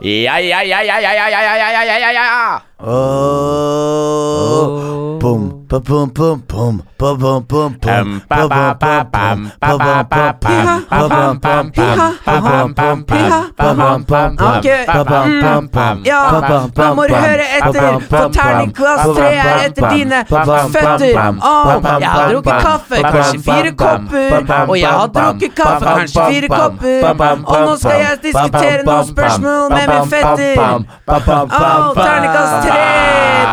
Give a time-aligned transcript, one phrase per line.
[0.00, 2.62] Ja, ja, ja, ja, ja, ja, ja, ja, ja, ja, ja, ja.
[2.78, 3.69] Oh.
[16.04, 16.20] Ja,
[16.76, 20.20] nå må du høre etter for terningkast tre er etter dine
[20.74, 21.14] føtter.
[22.00, 24.66] Jeg har drukket kaffe, kanskje fire kopper.
[24.68, 27.00] Og jeg har drukket kaffe, kanskje fire kopper.
[27.46, 30.56] Og nå skal jeg diskutere noen spørsmål med min fetter.
[31.10, 32.88] Å, terningkast tre!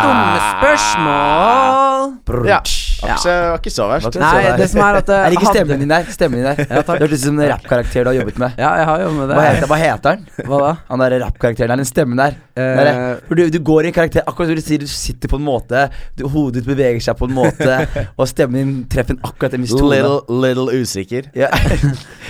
[0.04, 1.87] Dumme spørsmål.
[1.98, 2.46] y'all.
[2.46, 2.87] Yeah.
[2.98, 4.16] Ikke så- var ikke så verst.
[4.20, 6.04] Nei, det som er at Jeg liker hadde- stemmen din der.
[6.12, 6.98] Stemmen din der Ja, takk.
[7.00, 8.52] Det hørtes ut som en rappkarakter du har jobbet med.
[8.58, 9.36] Ja, jeg har jobbet med det.
[9.38, 10.26] Hva heter, hva heter han?
[10.48, 10.72] Hva da?
[10.90, 12.38] Han der rappkarakteren der, den stemmen der.
[12.58, 15.46] Uh, du, du går i en karakter, akkurat som du sier, du sitter på en
[15.46, 15.84] måte,
[16.18, 17.76] du, hodet ditt beveger seg på en måte,
[18.20, 19.94] og stemmen din treffer akkurat en viss tone.
[19.94, 21.30] Little, little usikker.
[21.38, 21.52] Ja.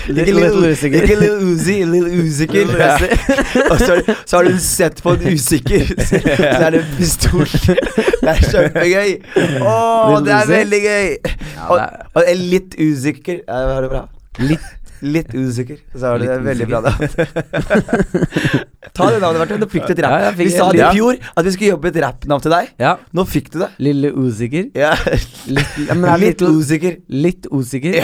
[0.07, 1.03] Little- little usikker.
[1.07, 2.65] Ikke little uzi, little usikker.
[2.67, 2.97] Little Ja.
[3.71, 7.45] og så, så har du sett på en usikker, så, er det en pistol.
[7.47, 9.15] Det er kjempegøy.
[9.63, 9.73] Å,
[10.11, 10.56] Little det er.
[10.61, 11.07] Veldig gøy.
[11.57, 13.43] Ja, Og, jeg er- litt usikker.
[13.47, 14.03] Ja, det var det bra.
[14.39, 14.67] Litt,
[15.01, 15.77] litt usikker.
[15.97, 16.81] Så er det veldig bra.
[16.85, 16.91] Da.
[18.97, 19.59] Ta det navnet, Martin.
[19.61, 20.13] Nå fikk du et rapp.
[20.23, 22.69] Ja, vi sa det i fjor, at vi skulle jobbe et rappnavn til deg.
[22.81, 22.93] Ja.
[23.17, 23.67] Nå fikk du det.
[23.83, 24.69] Lille usikker.
[24.77, 24.93] Ja.
[25.49, 26.95] Litt, ja, men Litt litt, usikker.
[27.25, 27.97] litt usikker.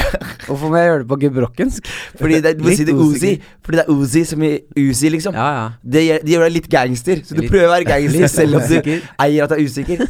[0.48, 1.90] Hvorfor må jeg gjøre det på gebrokkensk?
[2.20, 3.50] Fordi det, du må si det usikker.
[3.64, 4.52] Fordi det er Uzi som i
[4.84, 5.34] Uzi, liksom.
[5.40, 5.66] Ja, ja.
[5.96, 8.60] Det gjør, de gjør deg litt gangster, så du Litt- prøver å være gangster selv
[8.60, 9.98] om du eier at du er usikker.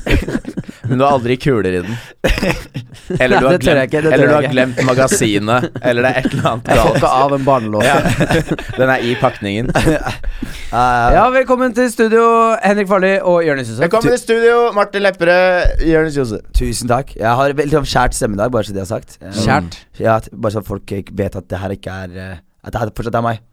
[0.89, 1.93] Men du har aldri kuler i den.
[3.19, 5.69] Eller du har glemt, ikke, eller du har glemt magasinet.
[5.81, 7.45] Eller det er et eller annet Jeg får ikke av den
[7.85, 7.95] Ja.
[8.77, 9.71] Den er i pakningen.
[10.73, 12.23] Uh, Ja, velkommen til studio,
[12.63, 13.83] Henrik Farli og Jonis Josef.
[13.83, 16.47] Velkommen til studio, Martin Lepperød, Jonis Josef.
[16.57, 17.13] Tusen takk.
[17.13, 19.19] Jeg har veldig sånn skjært stemme i dag, bare så det er sagt.
[19.21, 19.77] Um, Kjært.
[20.01, 22.33] Ja, bare så folk vet at det her ikke er uh,
[22.65, 23.43] At det her fortsatt er meg.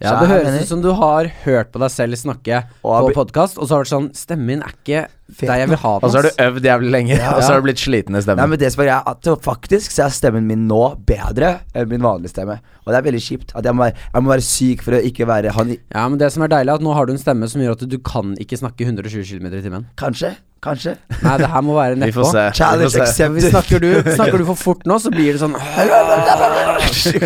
[0.00, 3.68] Ja, Det høres ut som du har hørt på deg selv snakke på podkast, og
[3.68, 5.02] så har du vært sånn Stemmen min er ikke
[5.44, 6.06] der jeg vil ha den.
[6.06, 8.22] Og så har du øvd jævlig lenge, og så har du blitt sliten i Nei,
[8.24, 8.48] stemmen.
[8.50, 12.32] men det som er at faktisk så er stemmen min nå bedre enn min vanlige
[12.32, 12.56] stemme.
[12.86, 13.52] Og det er veldig kjipt.
[13.54, 16.16] At jeg må være, jeg må være syk for å ikke være han Ja, men
[16.18, 17.98] det som er deilig, er at nå har du en stemme som gjør at du
[18.00, 19.86] kan ikke snakke 120 km i timen.
[20.00, 20.32] Kanskje?
[20.60, 20.92] Kanskje?
[21.24, 22.56] Nei, det her må være Vi får nedpå.
[22.58, 23.00] Challenge får se.
[23.06, 23.50] accepted.
[23.50, 25.54] Snakker du, snakker du for fort nå, så blir det sånn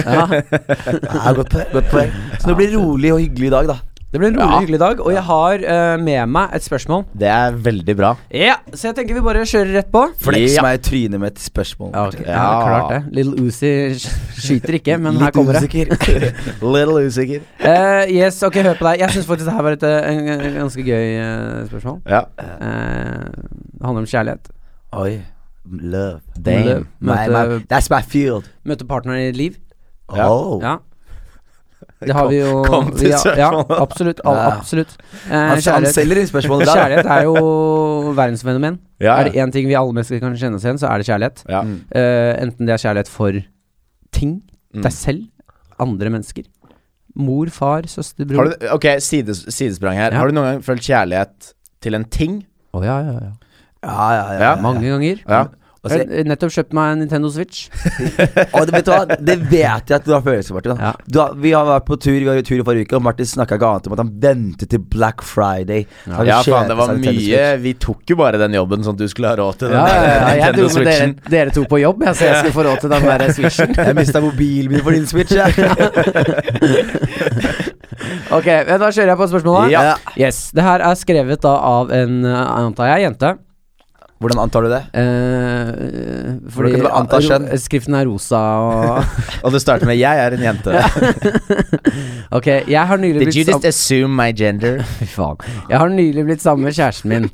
[0.06, 1.56] ja, Ja, godt.
[1.72, 2.12] Godt poeng.
[2.38, 3.76] Så det blir rolig og hyggelig i dag, da.
[4.14, 7.00] Det blir en rolig, hyggelig dag, og jeg har eh, med meg et spørsmål.
[7.18, 8.12] Det er veldig bra.
[8.30, 10.04] Ja, Så jeg tenker vi bare kjører rett på.
[10.22, 11.90] Fleks meg i trynet med et spørsmål.
[11.96, 12.20] Ja, ok.
[12.22, 13.00] ja, klart det.
[13.18, 15.64] Little Uzi sk- skyter ikke, men her kommer det.
[15.66, 15.90] usikker.
[16.76, 17.42] Little usikker.
[17.58, 19.02] Eh, yes, ok, hør på deg.
[19.02, 21.98] Jeg syns faktisk det her var et, eh, en, en ganske gøy eh, spørsmål.
[22.14, 22.22] Ja.
[22.38, 24.50] Eh, det handler om kjærlighet.
[25.02, 25.12] Oi.
[25.66, 26.20] Love.
[26.38, 26.86] Damn.
[27.00, 28.46] My, Møte, my, that's my field.
[28.68, 29.54] møte partneren i ditt liv.
[30.14, 30.30] Ja.
[30.30, 30.60] Oh.
[30.62, 30.76] Ja.
[32.00, 33.80] Det har vi jo Kom til har- Ja, spørsmålet.
[33.80, 34.20] absolutt.
[34.24, 34.50] al- Ja.
[34.58, 34.96] absolutt.
[35.30, 36.74] Eh, Han, han selger inn spørsmålet der.
[36.74, 38.78] kjærlighet er jo verdensfenomen.
[39.00, 41.06] Ja, Er det én ting vi alle mennesker kan kjenne oss igjen, så er det
[41.06, 41.44] kjærlighet.
[41.48, 41.62] ja.
[41.62, 41.80] Mm.
[41.94, 43.32] Eh, enten det er kjærlighet for
[44.12, 44.42] ting,
[44.74, 44.82] Mm.
[44.82, 45.22] deg selv,
[45.80, 46.44] andre mennesker.
[47.16, 50.10] Mor, far, søster, Har du, ok, sides, sidesprang her.
[50.10, 50.18] Ja.
[50.18, 52.44] Har du noen gang følt kjærlighet til en ting?
[52.74, 53.32] Å ja, ja, ja.
[53.84, 54.40] Ja, ja, ja.
[54.40, 54.54] Ja.
[54.60, 55.20] Mange ganger.
[55.28, 55.46] Ja.
[55.84, 57.66] Jeg har nettopp kjøpt meg en Nintendo Switch.
[58.56, 60.78] Og det, vet du hva, det vet jeg at du har følelser for, Martin.
[60.80, 60.92] Ja.
[61.06, 63.04] Du har, vi har vært på tur Vi var i tur i forrige uke, og
[63.04, 65.84] Martin snakka ikke annet om at han ventet til Black Friday.
[66.08, 66.24] Ja.
[66.28, 69.28] Ja, faen, det var mye Vi tok jo bare den jobben sånn at du skulle
[69.32, 71.14] ha råd til den Ja, ja, ja, jeg Nintendo dro med dere, Switchen.
[71.36, 73.70] dere to på jobb, jeg, så jeg skulle få råd til den der Switchen.
[73.84, 75.32] Jeg mista mobilen min for din Switch.
[75.36, 75.52] Jeg.
[78.34, 79.72] Ok, da kjører jeg på spørsmålet.
[79.72, 79.94] Ja.
[80.18, 83.34] Yes, Det her er skrevet da av en, eh, antar jeg, jente.
[84.24, 84.82] Hvordan antar du det?
[84.96, 87.20] Eh, fordi anta
[87.60, 89.04] skriften er rosa og
[89.44, 90.72] Og det starter med 'jeg er en jente'.
[92.34, 94.80] Ok, jeg har nylig Did blitt you just assume my gender?
[94.98, 95.36] Fy faen.
[95.70, 97.28] Jeg har nylig blitt sammen med kjæresten min.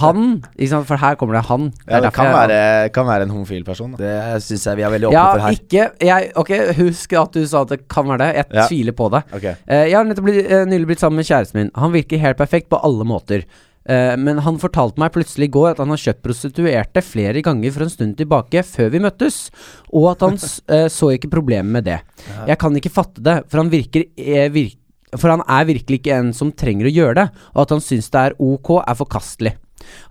[0.00, 0.42] Han,
[0.84, 1.70] for her kommer det han.
[1.70, 3.94] Det Ja, det kan jeg- være, kan være en homofil person.
[3.96, 4.02] Da.
[4.04, 5.50] Det syns jeg vi er veldig åpne Ja, for her.
[5.50, 8.34] ikke jeg, Ok, husk at du sa at det kan være det.
[8.36, 8.66] Jeg Ja.
[8.68, 9.22] tviler på det.
[9.32, 9.54] Okay.
[9.68, 11.70] Eh, jeg har blitt, eh, nylig blitt sammen med kjæresten min.
[11.76, 13.44] Han virker helt perfekt på alle måter.
[13.84, 17.74] Eh, men han fortalte meg plutselig i går at han har kjøpt prostituerte flere ganger
[17.74, 19.40] for en stund tilbake, før vi møttes,
[19.92, 20.38] og at han
[20.76, 22.00] eh, så ikke problemet med det.
[22.48, 24.74] Jeg kan ikke fatte det, for han virker eh, vir
[25.14, 28.10] For han er virkelig ikke en som trenger å gjøre det, og at han syns
[28.10, 29.52] det er ok, er forkastelig.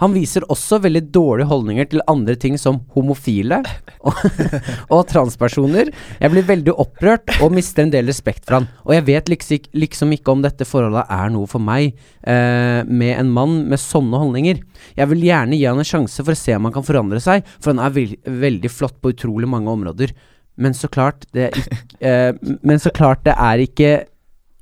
[0.02, 3.62] Han viser også veldig dårlige holdninger til andre ting som homofile
[4.04, 4.20] og,
[4.96, 5.92] og transpersoner.
[6.20, 8.68] Jeg blir veldig opprørt og mister en del respekt for han.
[8.88, 11.94] Og jeg vet liksom, liksom ikke om dette forholdet er noe for meg,
[12.28, 14.62] eh, med en mann med sånne holdninger.
[15.00, 17.44] Jeg vil gjerne gi han en sjanse for å se om han kan forandre seg,
[17.60, 20.14] for han er vel- veldig flott på utrolig mange områder.
[20.58, 21.52] Men så klart det,
[22.00, 22.32] eh,
[22.62, 23.94] men så klart det er ikke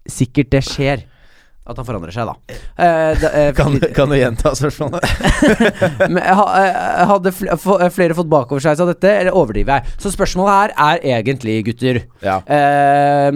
[0.10, 1.04] sikkert det skjer.
[1.70, 2.56] At han forandrer seg, da.
[2.82, 5.06] Eh, da eh, Kan, kan du gjenta spørsmålet?
[6.10, 7.34] Men ha- eh, hadde
[7.94, 9.94] flere fått bakoversveis av dette, eller overdriver jeg?
[10.02, 12.40] Så spørsmålet her er egentlig, gutter Ja.
[12.50, 13.30] eh,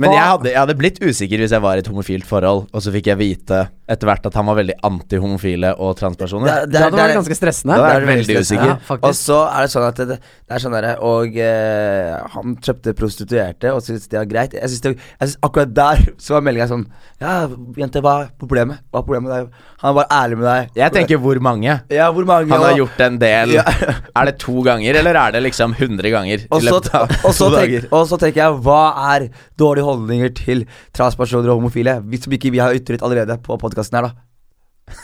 [0.00, 2.82] Men jeg hadde, jeg hadde blitt usikker hvis jeg var i et homofilt forhold, og
[2.84, 6.46] så fikk jeg vite etter hvert at han var veldig anti-homofile og transpersoner.
[6.48, 7.74] Det det, Det hadde vært ganske stressende.
[7.76, 8.70] Er det jeg veldig usikker.
[8.72, 12.54] Ja, Og så er det sånn at det, det er sånn derre Og eh, han
[12.64, 14.56] kjøpte prostituerte og syntes det var greit.
[14.56, 16.86] Jeg synes, det, jeg synes akkurat der så var meldinga sånn
[17.20, 17.34] Ja,
[17.76, 18.80] jente, hva er problemet?
[18.88, 19.60] Hva er problemet med deg?
[19.84, 20.72] Han var ærlig med deg.
[20.80, 21.76] Jeg tenker hvor mange?
[21.92, 23.52] Ja, hvor mange Han har og- gjort en del.
[23.58, 23.66] Ja.
[24.14, 27.10] Er det to ganger, eller er det liksom 100 ganger og i så, løpet av
[27.26, 28.82] og, så tenk, og så tenker jeg, hva
[29.14, 29.24] er
[29.58, 30.64] dårlige holdninger til
[30.96, 31.98] transpersoner og homofile?
[32.20, 34.33] Som ikke vi har ytret allerede på podkasten her, da.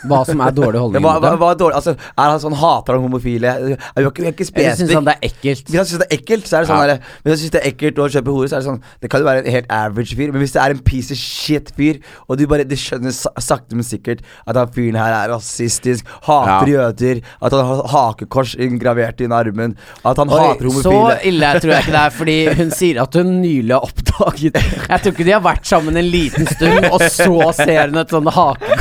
[0.05, 2.95] Hva som er dårlig holdning hva, hva, hva er dårlig Altså, Er han sånn hater
[2.95, 3.49] han homofile?
[3.49, 5.63] Er har ikke, vi ikke Eller syns han det er ekkelt?
[5.71, 6.87] Hvis han syns det er ekkelt, så er det sånn Ja.
[6.91, 9.09] der, Hvis han syns det er ekkelt å kjøpe hore, så er det sånn Det
[9.11, 11.71] kan jo være en helt average fyr, men hvis det er en piece of shit
[11.77, 11.99] fyr,
[12.29, 16.69] og du bare de skjønner sakte, men sikkert at han fyren her er rasistisk, hater
[16.71, 19.75] jøder, at han har hakekors gravert inn armen,
[20.05, 23.17] at han hater homofile så ille tror jeg ikke det er, fordi hun sier at
[23.17, 27.01] hun nylig har oppdaget Jeg tror ikke de har vært sammen en liten stund, og
[27.01, 28.80] så ser hun et sånn hakekors.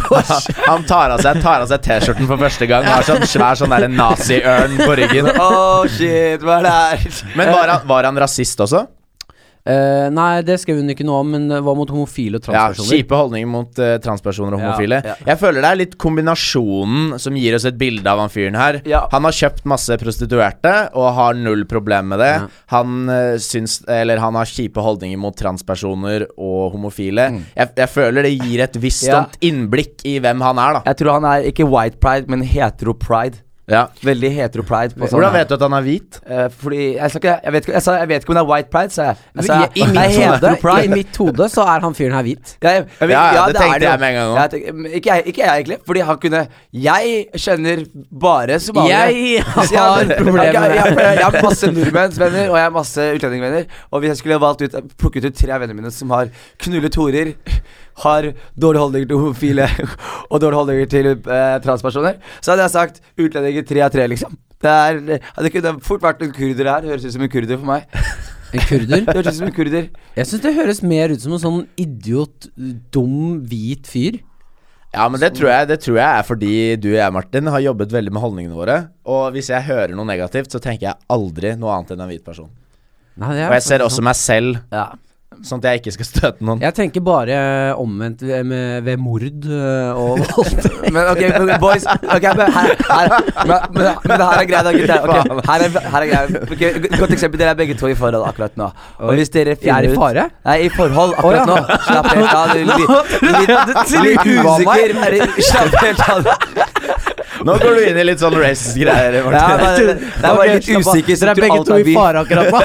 [0.66, 3.58] Han tar av seg, tar av seg T-skjorten for første gang og har sånn svær
[3.60, 5.30] sånn nazi-ørn på ryggen.
[5.34, 7.20] Åh, shit, hva er det her?
[7.38, 8.86] Men var han, var han rasist også?
[9.70, 12.66] Eh, nei, det skrev hun ikke noe om, men det var mot homofile og Ja,
[12.70, 12.90] transpersoner.
[12.96, 14.98] Kjipe holdninger mot uh, transpersoner og homofile.
[15.06, 15.14] ja.
[15.30, 18.80] Jeg føler det er litt kombinasjonen som gir oss et bilde av han fyren her.
[18.88, 19.04] Ja.
[19.12, 22.30] Han har kjøpt masse prostituerte og har null problem med det.
[22.40, 22.48] Ja.
[22.74, 27.28] Han uh, syns Eller han har kjipe holdninger mot transpersoner og homofile.
[27.56, 29.24] Jeg, jeg føler det gir et visst Ja.
[29.44, 30.82] innblikk i hvem han er, da.
[30.90, 33.40] Jeg tror han er ikke white pride, men hetero pride.
[33.70, 33.84] Ja.
[34.04, 34.96] Veldig hetero pride.
[34.98, 36.20] På Hvordan vet du at han er hvit?
[36.26, 38.50] Uh, fordi jeg, ikke, jeg, vet ikke, jeg, sa, jeg vet ikke om det er
[38.50, 39.20] white pride, sa jeg.
[39.36, 39.58] jeg sa,
[40.80, 42.56] I, mitt hode, så er han fyren her hvit.
[42.62, 45.78] Ja, Ja, det er tenkte jeg med en gang men ikke, ikke jeg, egentlig.
[45.86, 47.84] Fordi han kunne Jeg kjenner
[48.20, 49.12] bare somaliere.
[49.12, 49.44] Jeg
[49.80, 53.64] har problemer med jeg har masse nordmennsvenner, og jeg har masse utlendingvenner.
[53.90, 56.30] Og hvis jeg skulle valgt ut plukket ut tre av vennene mine som har
[56.62, 57.32] knullet horer,
[58.04, 59.66] har dårlige holdninger til homofile
[60.30, 64.38] og dårlige holdninger til eh, transpersoner, så hadde jeg sagt utlendinger tre av tre, liksom.
[64.60, 66.84] Det, er, det kunne fort vært en kurder her.
[66.90, 67.86] Høres ut som en kurder for meg.
[68.50, 69.04] En kurder.
[69.06, 69.84] Det høres ut som en kurder.
[70.16, 72.48] Jeg syns det høres mer ut som en sånn idiot,
[72.90, 74.18] dum, hvit fyr.
[74.90, 77.62] Ja, men det tror, jeg, det tror jeg er fordi du og jeg, Martin, har
[77.62, 78.78] jobbet veldig med holdningene våre.
[79.06, 82.24] Og hvis jeg hører noe negativt, så tenker jeg aldri noe annet enn en hvit
[82.26, 82.50] person.
[83.22, 84.88] Nei, Og jeg ser også meg selv, Ja.
[85.46, 86.58] Sånn at jeg ikke skal støte noen.
[86.64, 87.36] Jeg tenker bare
[87.78, 90.56] omvendt ved, med, ved mord øh, og vold.
[90.90, 91.22] Men ok,
[91.62, 93.06] boys okay, men her, her,
[93.46, 94.98] men, men, men det her er greit, da, gutter.
[95.06, 95.14] Ok,
[95.46, 96.30] her er, her er greit.
[96.50, 96.62] Ok,
[96.98, 97.38] godt eksempel.
[97.40, 98.68] Dere er begge to i forhold akkurat nå.
[98.98, 100.22] Og hvis dere Jeg er finner fare?
[100.26, 100.32] ut?
[100.50, 101.18] Nei, i forhold ja.
[101.22, 101.56] akkurat nå.
[101.86, 102.48] Slapp helt av.
[103.20, 103.26] Du,
[104.04, 104.90] litt, usikker.
[105.06, 105.12] Er
[105.46, 106.18] Slapp helt av.
[107.46, 109.14] Nå går du inn i litt sånn race-greier.
[109.20, 111.14] Ja, det, det, det er bare litt usikker.
[111.16, 112.60] så Dere er begge to i fare akkurat nå.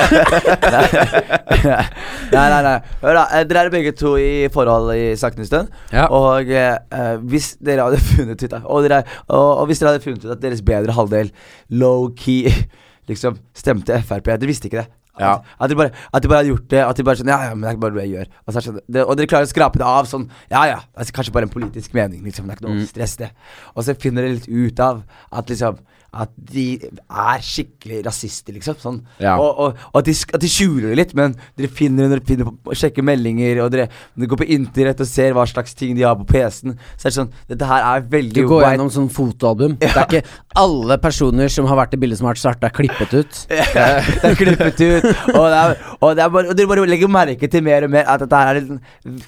[2.36, 2.76] Nei, nei, nei.
[2.76, 2.98] nei.
[3.04, 5.72] Hør da, eh, Dere er begge to i forhold i sakte stund.
[5.94, 6.08] Ja.
[6.14, 9.94] Og eh, eh, hvis dere hadde funnet ut da, og, dere, og, og hvis dere
[9.96, 11.32] hadde funnet ut at deres bedre halvdel
[11.70, 12.54] low-key
[13.10, 14.92] liksom stemte Frp Dere visste ikke det.
[15.20, 15.38] Ja.
[15.38, 16.82] At, at, de bare, at de bare hadde gjort det.
[16.84, 18.32] At de bare sånn Ja, ja, men det er bare det jeg gjør.
[18.44, 20.80] Og, så sånn, det, og dere klarer å skrape det av sånn Ja, ja.
[20.96, 22.48] Altså, kanskje bare en politisk mening, liksom.
[22.48, 23.32] Det er ikke noe stress, det.
[23.74, 25.80] Og så finner dere litt ut av at liksom
[26.16, 28.78] at de er skikkelig rasister, liksom.
[28.80, 29.00] Sånn.
[29.22, 29.36] Ja.
[29.42, 32.22] Og, og, og at, de, at de skjuler det litt, men dere finner det når
[32.22, 35.76] dere finner på, sjekker meldinger, og dere, dere går på internett og ser hva slags
[35.78, 38.62] ting de har på PC-en, så er det sånn Dette her er veldig Du går
[38.62, 39.76] white- gjennom sånn fotoalbum.
[39.82, 40.24] Det er ikke
[40.62, 43.42] alle personer som har vært i bildet som har vært starta, klippet ut.
[43.52, 45.10] det er klippet ut.
[45.36, 47.94] Og, det er, og, det er bare, og dere bare legger merke til mer og
[47.96, 48.80] mer at dette her er en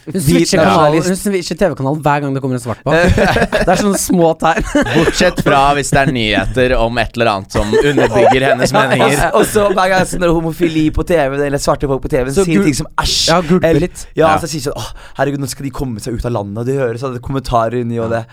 [0.08, 1.12] hvit nasjonalist.
[1.12, 2.96] hun switcher TV-kanalen hver gang det kommer en svart på.
[3.68, 4.66] Det er sånne små tegn.
[4.94, 9.24] Bortsett fra hvis det er nyheter om et eller annet som underbygger hennes meninger.
[9.38, 12.46] Og så hver gang det er homofili på TV eller svarte folk på TV Så
[12.48, 13.18] sier ting som æsj.
[13.32, 14.06] Ja, eller- litt.
[14.16, 14.38] Ja, Ja.
[14.42, 16.78] så sier sånn Åh, herregud, nå skal de komme seg ut av landet, og de
[16.80, 18.26] hører så hadde det kommentarer inni og det.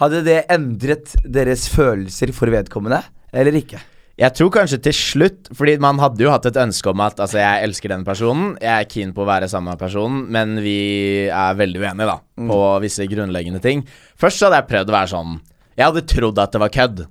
[0.00, 3.02] Hadde det endret deres følelser for vedkommende,
[3.32, 3.78] eller ikke?
[4.16, 7.36] Jeg tror kanskje til slutt Fordi man hadde jo hatt et ønske om at Altså,
[7.36, 11.28] jeg elsker denne personen, jeg er keen på å være sammen med personen, men vi
[11.28, 12.14] er veldig uenige, da,
[12.48, 13.84] på visse grunnleggende ting.
[14.16, 15.34] Først så hadde jeg prøvd å være sånn
[15.76, 17.04] Jeg hadde trodd at det var kødd.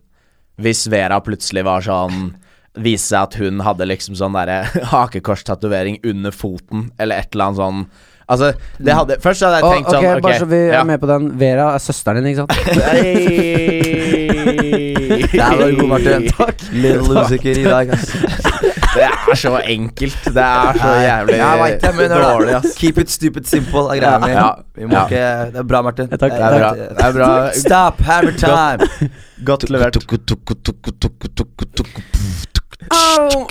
[0.62, 2.34] Hvis Vera plutselig var sånn
[2.76, 7.62] Viste seg at hun hadde liksom sånn derre hakekorstatovering under foten, eller et eller annet
[7.62, 7.86] sånn
[8.26, 8.48] Altså,
[8.82, 10.80] det hadde Først hadde jeg tenkt oh, ok, sånn Bare så vi ja.
[10.80, 11.28] er med på den.
[11.38, 12.54] Vera er søsteren din, ikke sant?
[15.36, 16.26] Der var du god, Martin.
[16.74, 18.55] Little usikker i dag, ass.
[18.96, 20.18] Det er så enkelt.
[20.25, 22.75] Det er så jævlig Jeg vet men dårlig, ass.
[22.80, 24.32] Keep it stupid simple er greia mi.
[24.32, 24.46] Ja.
[24.80, 25.04] Ja.
[25.52, 26.08] Det er bra, Martin.
[26.08, 26.32] Takk.
[26.32, 26.72] Det er bra.
[26.75, 27.30] Det er bra.
[27.60, 29.10] Stop, hammer time.
[29.46, 29.98] Godt levert.
[32.92, 33.48] Au,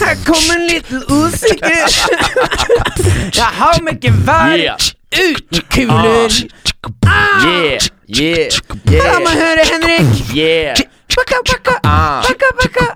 [0.00, 1.86] her kommer en liten usikker.
[3.36, 4.76] Jeg har meg gevær Yeah.
[5.14, 6.34] uten kuler.
[7.44, 8.50] Yeah, yeah,
[8.90, 10.34] La meg høre, Henrik.
[10.36, 10.74] yeah.
[11.14, 12.86] Bakka, bakka, Ah, bakka, bakka.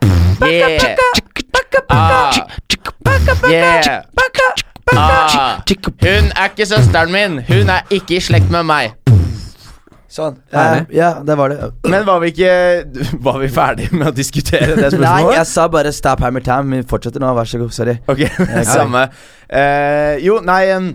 [0.43, 1.09] yeah, Bakka, bakka,
[1.89, 2.33] ah,
[3.51, 4.03] yeah.
[4.97, 5.63] Ah.
[6.01, 7.41] Hun er ikke søsteren min.
[7.49, 8.95] Hun er ikke i slekt med meg.
[10.09, 10.39] Sånn.
[10.57, 11.67] Eh, ja, det var det.
[11.85, 12.53] Men var vi ikke
[13.27, 15.05] Var vi ferdige med å diskutere det spørsmålet?
[15.05, 16.79] Nei, jeg sa bare stop hammer time.
[16.81, 17.75] Vi fortsetter nå, vær så god.
[17.77, 17.99] Sorry.
[18.09, 18.25] Ok,
[18.77, 19.05] samme.
[19.53, 20.89] uh, jo, nei um,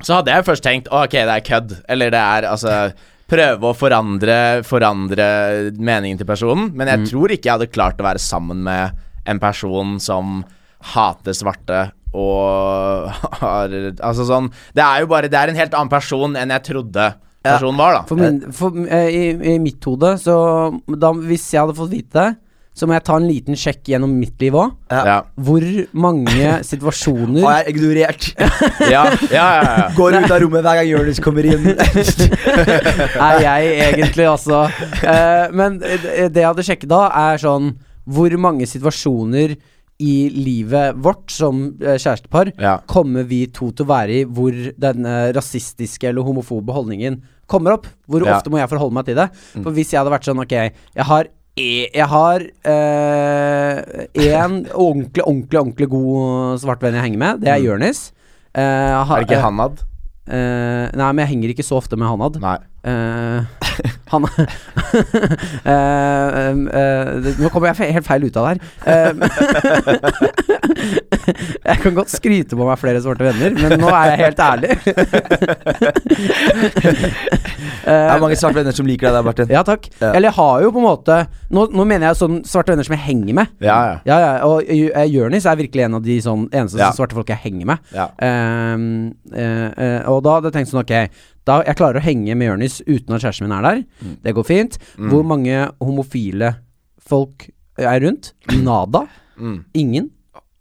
[0.00, 1.76] Så hadde jeg først tenkt Ok, det er kødd.
[1.92, 2.78] Eller det er altså
[3.26, 5.28] Prøve å forandre Forandre
[5.76, 6.70] meningen til personen.
[6.78, 10.40] Men jeg tror ikke jeg hadde klart å være sammen med en person som
[10.94, 11.84] hater svarte
[12.16, 13.10] og
[13.42, 16.66] har Altså sånn Det er jo bare Det er en helt annen person enn jeg
[16.70, 17.10] trodde
[17.46, 18.02] personen var, da.
[18.08, 20.34] For min, for, eh, i, I mitt hode, så
[20.90, 22.32] da, Hvis jeg hadde fått vite det,
[22.76, 24.74] så må jeg ta en liten sjekk gjennom mitt liv òg.
[24.92, 25.64] Ja, Hvor
[25.96, 28.26] mange situasjoner Har jeg ignorert?
[28.92, 29.14] ja, ja.
[29.30, 29.86] ja, ja.
[29.96, 31.70] Går ut av rommet hver gang Jonis kommer inn.
[31.72, 34.66] er jeg egentlig, altså.
[35.00, 37.76] Eh, men det det jeg hadde sjekket da, er sånn
[38.08, 39.56] Hvor mange situasjoner
[39.98, 42.78] i livet vårt som eh, kjærestepar Ja.
[42.86, 47.86] kommer vi to til å være i hvor denne rasistiske eller homofobe holdningen kommer opp?
[48.08, 48.36] Hvor Ja.
[48.36, 49.30] ofte må jeg forholde meg til det?
[49.62, 51.24] For hvis jeg hadde vært sånn Ok, jeg har
[51.56, 52.40] e- jeg har
[54.14, 57.40] én ordentlig, ordentlig, ordentlig god svart venn jeg henger med.
[57.40, 58.12] Det er Jonis.
[58.54, 59.82] Eh, Er det ikke Hanad?
[60.28, 62.40] Eh, nei, men jeg henger ikke så ofte med Hanad.
[62.42, 62.58] Nei.
[62.86, 63.42] Eh,
[64.06, 64.30] han uh,
[65.66, 66.54] uh,
[67.40, 68.60] Nå kommer jeg helt feil ut av det her.
[71.66, 74.70] Jeg kan godt skryte på meg flere svarte venner, men nå er jeg helt ærlig.
[77.86, 79.48] Det er mange svarte venner som liker deg der, Martin.
[79.50, 79.82] ja, takk.
[80.00, 80.10] Ja.
[80.12, 81.16] Eller jeg har jo på en måte
[81.54, 83.46] Nå, nå mener jeg sånn svarte venner som jeg henger med.
[83.62, 83.96] Ja, ja.
[84.08, 87.42] Ja, ja, og uh, Jonis er virkelig en av de sånn eneste svarte folk jeg
[87.42, 87.78] henger med.
[90.06, 90.94] og da hadde jeg tenkt sånn Ok,
[91.46, 93.82] da jeg klarer å henge med Jonis uten at kjæresten min er der.
[94.02, 94.14] Mm.
[94.24, 94.78] Det går fint.
[94.98, 96.56] Hvor mange homofile
[97.06, 97.48] folk
[97.78, 98.32] er rundt?
[98.66, 99.04] Nada.
[99.38, 99.58] Mm.
[99.78, 100.08] Ingen.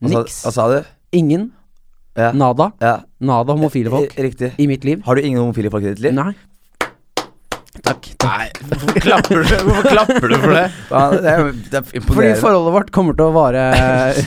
[0.06, 0.44] Niks.
[0.46, 0.77] Hva sa du?
[1.15, 1.50] Ingen.
[2.15, 2.30] Ja.
[2.38, 2.70] Nada.
[2.80, 3.00] ja.
[3.20, 4.54] Nada homofile folk Riktig.
[4.62, 5.01] i mitt liv.
[5.08, 6.13] Har du ingen homofile folk i ditt liv?
[6.15, 6.32] Nei.
[7.86, 8.08] Takk.
[8.25, 10.63] Nei, hvorfor klapper du, hvorfor klapper du for det?
[10.96, 13.65] Ja, det, er, det er Fordi forholdet vårt kommer til å vare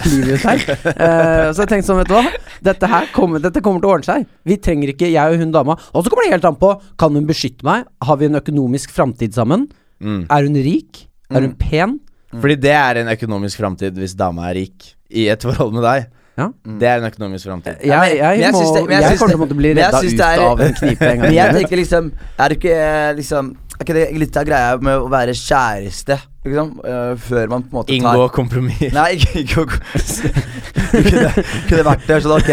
[0.07, 0.63] livet ut her.
[0.87, 2.35] Uh, så jeg tenkte sånn, vet du hva.
[2.71, 4.29] Dette her kommer, dette kommer til å ordne seg.
[4.47, 5.79] Vi trenger ikke, jeg og hun dama.
[5.91, 7.89] Og så kommer det helt an på Kan hun beskytte meg.
[8.07, 9.67] Har vi en økonomisk framtid sammen?
[9.99, 10.23] Mm.
[10.31, 11.03] Er hun rik?
[11.33, 11.99] Er hun pen?
[12.37, 16.09] Fordi det er en økonomisk framtid hvis dama er rik i et forhold med deg.
[16.39, 16.49] Ja.
[16.81, 17.81] Det er en økonomisk framtid.
[17.83, 20.75] Jeg, jeg, jeg det- jeg kommer til å måtte bli redda ut er- av en
[20.79, 21.25] knipe en gang.
[21.29, 24.77] Men jeg tenker liksom Er det ikke eh, liksom Er ikke det litt av greia
[24.83, 26.17] med å være kjæreste,
[26.51, 26.71] liksom?
[26.85, 28.93] uh, før man på en måte tar Inngå kompromiss.
[28.95, 29.67] Nei, ikke, ikke,
[30.89, 32.51] kunne, kunne vært det sånn Ok,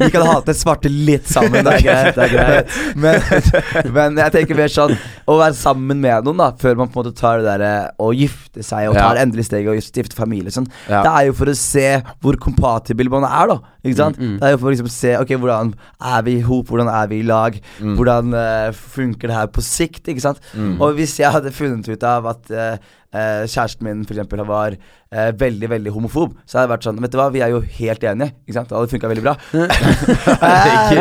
[0.00, 4.34] vi kan hate svarte litt sammen Det er greit, det er greit men, men jeg
[4.34, 7.42] tenker mer sånn Å være sammen med noen da Før man på en måte tar
[7.42, 9.08] det der eh, Å gifte seg Og Ja.
[9.10, 11.02] tar endelig steget Og stifte familie sånn Ja.
[11.06, 11.86] Det er jo for å se
[12.24, 14.18] Hvor kompatibel man er da Ikke sant?
[14.20, 14.36] Mm, mm.
[14.40, 15.74] Det er jo for å liksom se Ok, hvordan
[16.14, 17.94] er vi i hop Hvordan er vi i lag Mm.
[17.98, 20.40] Hvordan uh, funker det her på sikt Ikke sant?
[20.56, 20.76] Mm.
[20.82, 22.78] Og hvis jeg hadde funnet ut av at eh,
[23.16, 27.00] eh, kjæresten min for eksempel var eh, veldig, veldig homofob, så hadde jeg vært sånn
[27.04, 28.34] Vet du hva, vi er jo helt enige.
[28.44, 28.68] Ikke sant?
[28.70, 29.34] Det hadde funka veldig bra.
[30.44, 30.98] hei,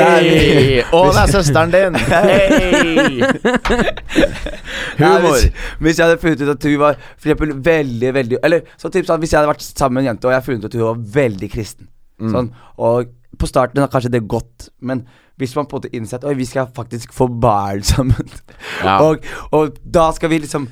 [0.00, 0.82] Hei!
[0.96, 1.94] Og det er søsteren din!
[5.00, 5.20] Humor.
[5.24, 5.46] hvis,
[5.80, 9.06] hvis jeg hadde funnet ut at hun var for eksempel veldig, veldig Eller så typ
[9.08, 10.78] sånn, hvis jeg hadde vært sammen med en jente, og jeg hadde funnet ut at
[10.80, 11.88] hun var veldig kristen
[12.20, 12.32] Mm.
[12.34, 12.48] Sånn,
[12.84, 15.06] og på starten har kanskje det gått, men
[15.40, 18.30] hvis man på en måte innser at Oi, vi skal faktisk få barn sammen,
[18.84, 18.98] Ja.
[19.02, 19.24] og,
[19.56, 20.68] og da skal vi liksom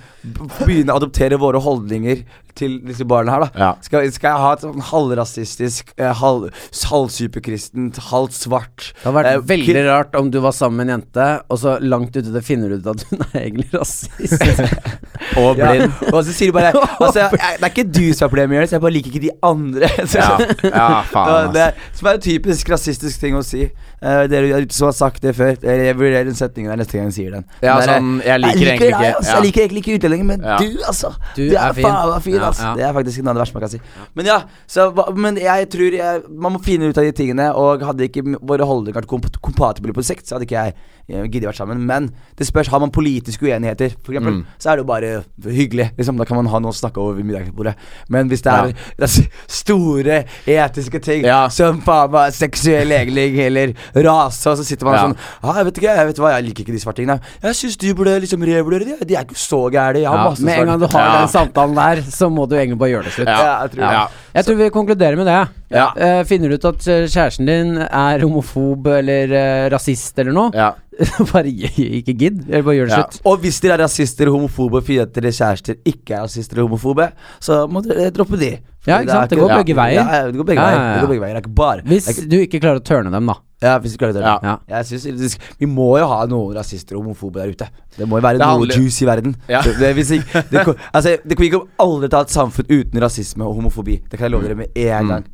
[0.60, 2.22] begynne å adoptere våre holdninger
[2.58, 3.48] til disse barna her, da.
[3.54, 3.68] Ja.
[3.86, 6.48] Skal, skal jeg ha et sånn halvrasistisk, eh, halv,
[6.90, 10.94] halvsuperkristent, halvt svart Det hadde vært eh, veldig rart om du var sammen med en
[10.98, 14.42] jente, og så langt ute det finner du ut at hun er egentlig rasist.
[15.38, 15.94] Og ja, blind.
[16.12, 16.70] Og så sier du bare
[17.02, 19.32] altså, jeg, Det er ikke du som er problemet, Jonis, jeg bare liker ikke de
[19.50, 19.90] andre.
[20.08, 21.98] Så, Ja, ja faen, det, ass.
[22.00, 23.68] som er en typisk rasistisk ting å si.
[23.98, 25.56] Eh, dere er som har sagt det før.
[25.58, 27.46] Jeg vurderer den setningen der neste gang jeg sier den.
[27.64, 29.32] Ja, der, sånn, jeg liker jeg deg, ikke altså, ja.
[29.34, 30.58] Jeg liker egentlig ikke utlendinger, men Ja.
[30.62, 31.10] du, altså.
[31.34, 32.74] Du Du er faen fin, altså.
[32.78, 33.80] Det er faktisk noe av det verste man kan si.
[34.14, 34.86] Men ja, så,
[35.16, 37.48] men jeg tror jeg, man må finne ut av de tingene.
[37.58, 40.74] Og hadde ikke våre holdninger vært komp kompatible på sikt, så hadde ikke jeg
[41.08, 41.78] eh, giddet vært sammen.
[41.86, 44.44] Men det spørs, har man politiske uenigheter, for eksempel, Mm.
[44.58, 45.90] så er det jo bare hyggelig.
[45.98, 47.74] Liksom, da kan man ha noe å snakke over ved middagsbordet.
[48.08, 49.06] Men hvis det er Ja.
[49.48, 51.48] store etiske ting, Ja.
[51.48, 55.02] som faen meg seksuell legning eller rase, og så sitter man Ja.
[55.06, 57.20] sånn ah, jeg vet ikke, jeg vet hva, jeg liker ikke de svartingene.
[57.42, 59.04] Jeg syns du burde liksom revurdere de.
[59.04, 59.96] De er ikke så gærne.
[60.02, 61.18] Jeg har Ja, masse med en gang du har Ja.
[61.20, 63.26] den samtalen der, så må du egentlig bare gjøre det slutt.
[63.28, 63.38] Ja.
[63.38, 64.10] Ja, jeg tror.
[64.34, 65.48] Jeg tror vi konkluderer med det.
[65.70, 65.86] Ja.
[65.96, 70.50] Uh, finner du ut at eh, kjæresten din er homofob eller uh, rasist eller noe,
[70.54, 70.72] Ja.
[71.32, 72.40] bare ikke gidd.
[72.48, 73.02] Eller bare gjør det Ja.
[73.04, 73.20] slutt.
[73.30, 77.10] Og hvis dere er rasister homofobe fordi eller deres kjærester ikke er rasister og homofobe,
[77.40, 78.50] så må dere droppe de.
[78.88, 79.30] Ja, ikke sant?
[79.30, 79.98] Det går begge veier.
[80.00, 80.88] Ja, det går begge Ja, ja, veier.
[80.88, 80.94] ja.
[80.94, 81.34] Det går begge veier.
[81.34, 83.34] Det er ikke bare Hvis ikke, du ikke klarer å tørne dem, da.
[83.60, 84.22] Ja, hvis du klarer det.
[84.22, 84.36] Ja.
[84.42, 84.56] Ja.
[84.70, 87.68] Jeg synes, Vi må jo ha noen rasister og homofobe der ute.
[87.98, 89.34] Det må jo være noe juice i verden.
[89.50, 89.62] Ja.
[89.66, 90.62] Det, hvis ikke, det,
[90.94, 93.98] altså, det kommer ikke aldri til å ha et samfunn uten rasisme og homofobi.
[94.08, 95.08] Det kan jeg love dere med en Mm.
[95.14, 95.24] gang.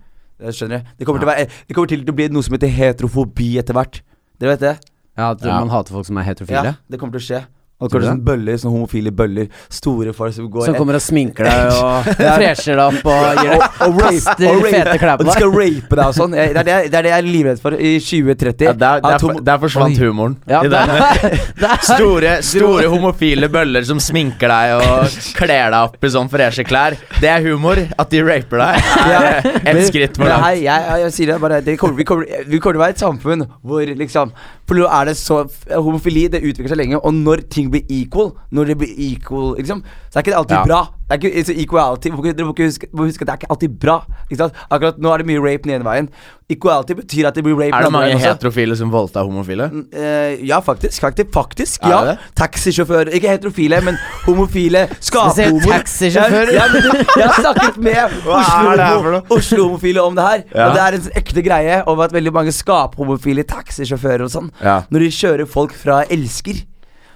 [0.40, 0.84] Det skjønner dere?
[0.98, 3.72] Det kommer, til å være, det kommer til å bli noe som heter heterofobi etter
[3.76, 4.00] hvert.
[4.40, 4.74] Dere vet det?
[5.16, 5.58] Ja, at Ja.
[5.60, 6.64] man hater folk som er heterofile.
[6.64, 7.46] Ja, det kommer til å skje.
[7.82, 9.48] Og kanskje sånne bøller, sånne homofile bøller.
[9.72, 13.50] Store folk som går Som kommer og sminker deg og fresher deg opp og gir
[13.50, 16.36] deg og rape, kaster og rape, fete klær og de skal rape deg og sånn.
[16.36, 18.68] Det er det, det er det jeg er livredd for i 2030.
[18.68, 20.06] Ja, der, der, At der forsvant Oi.
[20.06, 20.36] humoren.
[20.48, 20.94] Ja, i der,
[21.64, 21.84] der.
[21.88, 26.96] Store, store homofile bøller som sminker deg og kler deg opp i sånn freshe klær.
[27.18, 27.82] Det er humor.
[27.98, 30.46] At de raper deg, er ett skritt for langt.
[30.46, 32.84] Nei, jeg, jeg, jeg sier det bare det kommer, vi, kommer, vi kommer til å
[32.86, 34.32] være et samfunn hvor liksom
[34.68, 35.42] For nå er det så
[35.74, 39.82] Homofili det utvikler seg lenge, og når ting blir equal Når det blir equal, liksom
[40.10, 40.64] Så er ikke det alltid Ja.
[40.64, 40.82] bra.
[41.04, 42.08] Det er ikke altså, equality.
[42.08, 43.96] Dere må ikke- huske, må huske at det er ikke alltid bra.
[44.30, 44.54] Ikke sant?
[44.70, 46.08] Akkurat nå er det mye rape den ene veien.
[46.48, 49.66] Equality betyr at det blir rape Er det mange heterofile som voldtar homofile?
[49.92, 51.00] Eh, ja, faktisk.
[51.00, 52.04] Faktisk, faktisk ja.
[52.04, 52.18] det?
[52.36, 53.12] Taxisjåfører.
[53.12, 54.88] Ikke heterofile, men homofile.
[55.00, 55.60] Skaphomoer.
[55.60, 56.52] taxisjåfører?
[56.54, 57.94] Ja, jeg har snakket med
[58.24, 59.22] det noe?
[59.30, 60.42] Oslo- om det her.
[60.54, 60.68] Ja.
[60.68, 64.82] Og det er en ekte greie om at veldig mange skaphomofile taxisjåfører og sånn, Ja.
[64.90, 66.64] når de kjører folk fra Elsker,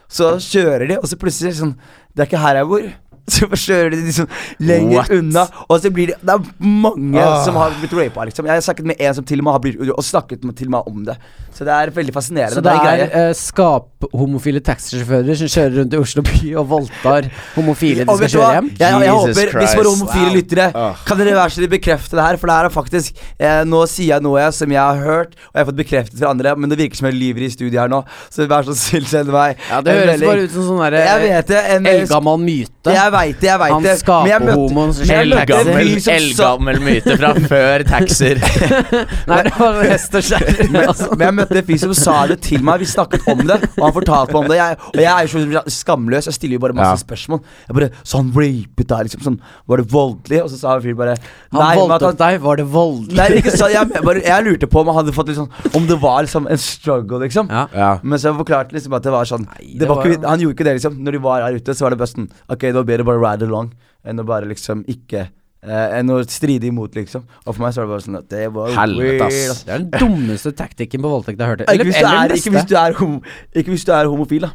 [0.08, 1.74] så kjører de, og så plutselig sånn
[2.16, 2.86] Det er ikke her jeg bor.
[3.34, 4.28] Så kjører de liksom
[4.64, 5.10] lenger What?
[5.18, 7.42] unna, og så blir det Det er mange Ah.
[7.44, 8.46] som har blitt rapa, liksom.
[8.48, 10.68] Jeg har snakket med en som til og med har blitt Og snakket med, til
[10.70, 11.16] og med om det.
[11.54, 12.54] Så det er veldig fascinerende.
[12.54, 16.68] Så det det er er uh, skaphomofile taxisjåfører som kjører rundt i Oslo by og
[16.70, 18.68] voldtar homofile de skal kjøre hjem?
[18.78, 20.36] Jeg, jeg håper, hvis våre homofile Wow.
[20.38, 21.02] lyttere oh.
[21.08, 22.36] Kan dere være så snill bekrefte det her?
[22.40, 25.52] For det her er faktisk eh, Nå sier jeg noe som jeg har hørt, og
[25.54, 27.90] jeg har fått bekreftet fra andre, men det virker som jeg lyver i studiet her
[27.92, 31.42] nå, så vær så snill, send meg Ja, det høres bare ut som sånn derre
[31.48, 31.62] det.
[31.88, 32.77] Eldgammel myte.
[32.94, 33.90] Jeg veit det, jeg veit det.
[33.90, 36.10] Han skaper en taxi.
[36.14, 38.40] Eldgammel, myte fra før taxier.
[39.30, 40.46] Nei, det var hest og skjær.
[40.72, 42.82] Men, men jeg møtte en fyr som sa det til meg.
[42.82, 44.58] Vi snakket om det, og han fortalte meg om det.
[44.60, 46.28] Jeg, og jeg er jo så skamløs.
[46.30, 47.02] Jeg stiller jo bare masse Ja.
[47.04, 47.42] spørsmål.
[47.68, 49.22] Jeg bare Sånn rapet deg, liksom.
[49.24, 50.40] Sånn, var det voldelig?
[50.44, 51.16] Og så sa fyren bare
[51.52, 53.16] Han voldtok deg, var det voldelig?
[53.18, 55.48] Nei, ikke så, jeg, bare, jeg lurte på om han hadde fått liksom
[55.78, 57.50] Om det var liksom en struggle, liksom.
[57.52, 57.66] Ja.
[57.74, 57.90] Ja.
[58.02, 60.44] Men så forklarte liksom at det var sånn Nei, det det var var ikke, Han
[60.44, 60.98] gjorde ikke det, liksom.
[61.04, 63.48] Når de var her ute, så var det sånn Ok, det var bedre bare ride
[63.48, 63.72] along
[64.08, 67.24] enn å bare liksom ikke eh, Enn å stride imot, liksom.
[67.44, 69.34] Og for meg så er det bare sånn at det var Helvete, ass.
[69.34, 69.64] weird, ass.
[69.66, 71.64] Det er den dummeste taktikken på voldtekt jeg har hørt.
[71.66, 73.20] Ikke hvis, du eller er, ikke, hvis du er homo,
[73.52, 74.52] ikke hvis du er homofil, da.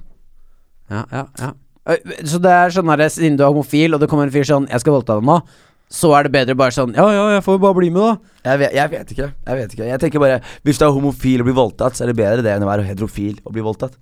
[0.94, 1.52] Ja, ja, ja.
[2.24, 4.70] Så det er sånn her, siden du er homofil, og det kommer en fyr sånn
[4.70, 5.42] 'Jeg skal voldta deg nå',
[5.92, 8.18] så er det bedre bare sånn 'Ja, ja, jeg får bare bli med, da'.
[8.48, 9.28] Jeg vet, jeg vet ikke.
[9.48, 12.08] Jeg vet ikke Jeg tenker bare Hvis du er homofil og blir voldtatt, så er
[12.14, 14.00] det bedre det enn å være heterofil og bli voldtatt.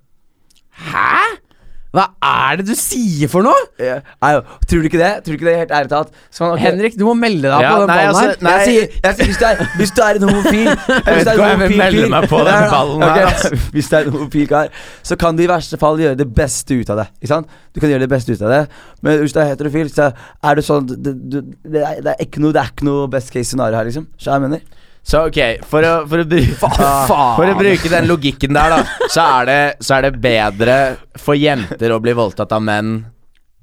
[0.72, 1.42] Hæ?
[1.92, 3.66] Hva er det du sier for noe?
[3.76, 4.30] Ja, nei,
[4.64, 5.10] tror du ikke det?
[5.26, 6.14] Tror du ikke det helt ærlig talt?
[6.32, 6.62] Så man- ok.
[6.64, 8.36] Henrik, du må melde deg Ja, på den nei, ballen altså, her.
[8.40, 11.20] nei, jeg sier, jeg sier hvis, du er, hvis du er en homofil Jeg vet
[11.20, 13.46] ikke hva jeg vil melde meg på den ballen her, ass.
[13.76, 16.80] Hvis du er en homofil kar, så kan du i verste fall gjøre det beste
[16.80, 17.08] ut av det.
[17.20, 17.52] Ikke sant?
[17.74, 18.62] Du kan gjøre det beste ut av det.
[19.04, 22.24] Men hvis du er heterofil, så er det sånn Det, det, det, er, det, er,
[22.24, 24.08] ikke noe, det er ikke noe best case scenario her, liksom.
[24.16, 24.64] Så jeg mener.
[25.02, 26.70] Så ok, for å, for, å bruke,
[27.38, 30.76] for å bruke den logikken der, da, så er, det, så er det bedre
[31.18, 33.00] for jenter å bli voldtatt av menn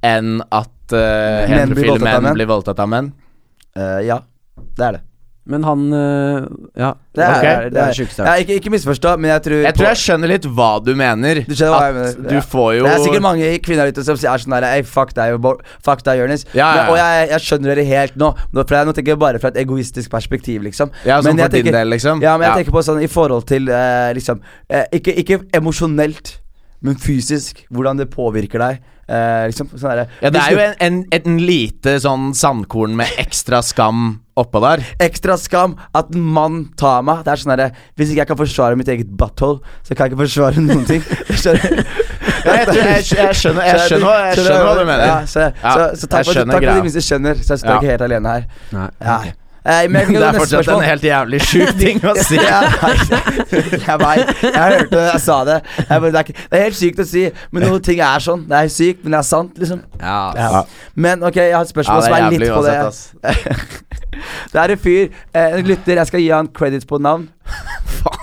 [0.05, 2.31] enn at uh, heterofile menn?
[2.35, 3.11] blir voldtatt av menn.
[3.77, 4.19] Uh, ja,
[4.75, 5.03] det er det.
[5.49, 6.91] Men han øh, Ja.
[7.15, 7.71] Det er Ok, det.
[7.73, 10.45] det er Er, ja, ikke, ikke misforstå, men jeg tror Jeg tror jeg skjønner litt
[10.45, 11.41] hva du mener.
[11.43, 12.29] Du skjønner hva jeg mener.
[12.29, 12.41] du Ja.
[12.53, 15.39] får jo Det er sikkert mange kvinner ute som er sånn der Ei, fuck deg,
[15.85, 16.45] fuck deg, Jonis.
[16.53, 16.89] Ja, ja, ja.
[16.91, 18.33] Og jeg, jeg skjønner dere helt nå.
[18.53, 20.91] Nå, for jeg, nå tenker jeg bare fra et egoistisk perspektiv, liksom.
[21.03, 22.21] Ja, sånn for tenker, din del, liksom.
[22.21, 24.39] Ja, men jeg tenker på sånn i forhold til uh, liksom
[24.71, 26.37] uh, ikke, ikke emosjonelt,
[26.81, 27.65] men fysisk.
[27.73, 28.79] Hvordan det påvirker deg.
[29.09, 33.09] Eh, liksom, sånn der, Ja, det er jo en, en, en lite sånn sandkorn med
[33.17, 34.83] ekstra skam oppå der.
[35.01, 37.23] Ekstra skam at en mann tar meg.
[37.25, 40.13] Det er sånn derre Hvis ikke jeg kan forsvare mitt eget butthole, så kan jeg
[40.13, 41.01] ikke forsvare noen ting.
[41.41, 41.81] Skjønner?
[42.39, 45.05] Jeg, jeg, jeg skjønner, jeg skjønner, hva- jeg skjønner hva du mener.
[45.09, 47.41] Ja, så, Ja, så, så takk, jeg for, at du skjønner.
[47.43, 47.79] Så jeg står Ja.
[47.81, 48.45] ikke helt alene her.
[48.77, 48.87] Nei.
[49.03, 49.17] Ja.
[49.65, 50.81] Eh, men Det er fortsatt spørsmål.
[50.83, 52.37] en helt jævlig sjuk ting å si.
[52.39, 55.57] Jeg vet, jeg hørte det, jeg sa det.
[55.77, 58.23] Jeg bare, det, er ikke, det er helt sykt å si, men noen ting er
[58.23, 58.45] sånn.
[58.49, 59.81] Det er sykt, men det er sant, liksom.
[59.99, 60.63] Ja, Ja.
[60.95, 62.77] Men ok, jeg har et Ja, spørsmål det som er litt på det.
[62.79, 63.83] uansett, ass.
[64.53, 67.29] Det er en fyr, eh, en lytter, jeg skal gi han credits på navn.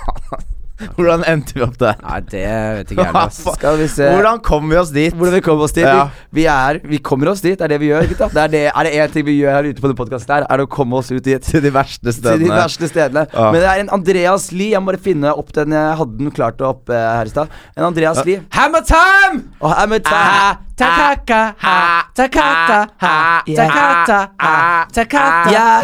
[0.97, 1.97] Hvordan endte vi opp der?
[2.03, 2.43] Nei, det
[2.77, 3.33] vet ikke jeg.
[3.37, 5.15] Skal vi se Hvordan kom vi oss dit?
[5.15, 5.85] hvordan vi kom oss dit.
[5.85, 6.09] Ja.
[6.29, 8.29] Vi, vi, er, vi kommer oss dit, det er det vi gjør, gutta.
[8.33, 10.61] Det er, det, er det én ting vi gjør her ute på den podkasten er
[10.61, 11.41] det å komme oss ut dit.
[11.47, 12.37] Til de verste stedene.
[12.37, 13.25] Til de verste stedene.
[13.33, 13.49] Ja.
[13.53, 14.73] Men det er en Andreas Lie.
[14.75, 15.75] Jeg må bare finne opp den.
[15.77, 17.59] Jeg hadde den klart opp eh, her i stad.
[17.77, 18.43] En Andreas Lie.
[18.57, 19.43] Hammer time!
[19.59, 20.23] Oh, hammer time.
[20.57, 25.79] ta Takaka, ha, takata, ha, takata, ha, takata, Jeg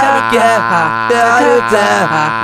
[0.00, 0.46] er ikke
[1.10, 1.82] der ute,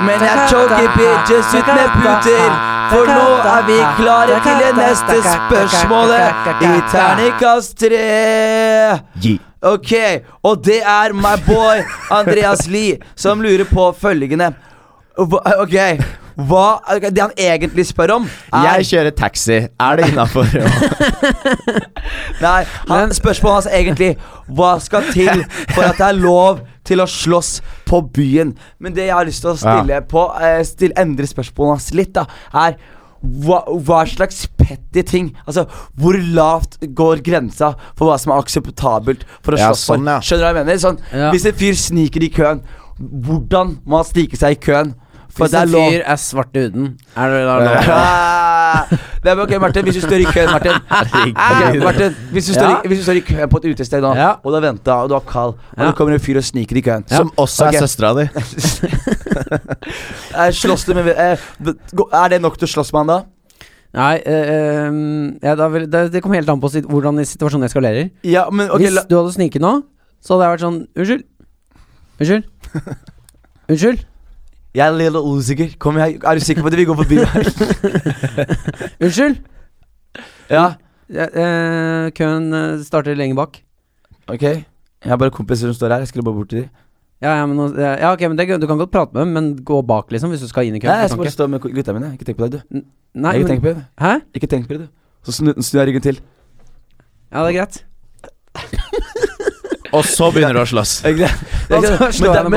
[0.05, 2.53] men jeg choker bitches ut med puter.
[2.91, 6.53] For nå er vi klare til det neste spørsmålet.
[6.61, 8.99] i terningkast tre.
[9.61, 9.91] Ok,
[10.43, 14.53] og det er my boy Andreas Lie som lurer på følgende.
[15.17, 15.75] Ok,
[16.35, 16.79] hva
[17.11, 19.57] Det han egentlig spør om, er Jeg kjører taxi.
[19.79, 20.47] Er det innafor?
[22.45, 24.11] Nei, han, spørsmålet hans er egentlig
[24.51, 27.51] Hva skal til for at det er lov til å slåss
[27.89, 28.55] på byen?
[28.81, 32.15] Men det jeg har lyst til å stille på eh, still, Endre spørsmålet hans litt,
[32.17, 32.25] da
[32.67, 32.79] er
[33.21, 35.67] hva, hva slags petty ting Altså,
[35.99, 40.25] hvor lavt går grensa for hva som er akseptabelt for å Ja, slåss sånn, for?
[40.25, 40.81] Skjønner du hva jeg mener?
[40.81, 41.29] Sånn, Ja.
[41.35, 42.63] Hvis en fyr sniker i køen,
[42.97, 44.95] hvordan må han snike seg i køen?
[45.31, 47.91] For Hvis det er en fyr er svart i huden, er det da lov?
[47.95, 48.89] Ah,
[49.23, 49.83] det er ok, Martin.
[49.87, 50.75] Hvis du står i køen, Martin.
[50.91, 54.13] Ok, Martin hvis, du står i, hvis du står i køen på et utested nå,
[54.19, 54.29] Ja.
[54.43, 56.75] og du har venta, og du er kald, og det kommer en fyr og sniker
[56.75, 57.77] i køen Som også okay.
[57.79, 58.27] er søstera di.
[60.31, 61.39] Eh, Slåss du med eh,
[62.13, 63.17] Er det nok til å slåss med han da?
[63.91, 64.99] Nei, ehm,
[65.43, 68.07] ja, da vil, det, det kommer helt an på sit hvordan situasjonen eskalerer.
[68.23, 69.73] Ja, men okay, Hvis du hadde sniket nå,
[70.23, 71.25] så hadde jeg vært sånn Unnskyld.
[72.21, 72.47] Unnskyld.
[73.71, 74.05] Unnskyld.
[74.75, 75.73] Jeg er litt usikker.
[75.79, 77.49] Kom, jeg, er du sikker på at vi går forbi her?
[79.03, 79.37] Unnskyld.
[80.49, 80.65] ja,
[81.11, 83.57] Ja, eh, køen eh, starter lenger bak.
[84.31, 84.41] ok.
[84.41, 85.97] Jeg har bare kompiser som står her.
[86.05, 86.69] Jeg skulle bare bort til dem.
[87.21, 89.33] Ja, ja, men, nå- ja, ja, ok, men det, du kan godt prate med dem,
[89.33, 90.89] men gå bak, liksom, hvis du skal inn i køen.
[90.93, 92.13] Nei, jeg skal bare stå med gutta mine.
[92.15, 92.81] Ikke tenk på det, du.
[93.13, 93.83] Nei, Ikke men, tenk på det.
[94.01, 94.13] Hæ?
[94.35, 94.87] Ikke tenk på det, du.
[95.27, 96.21] Så snu, snur jeg ryggen til.
[97.33, 97.85] Ja, det er greit.
[99.93, 100.93] Og så begynner du å slåss.
[101.71, 101.81] Men,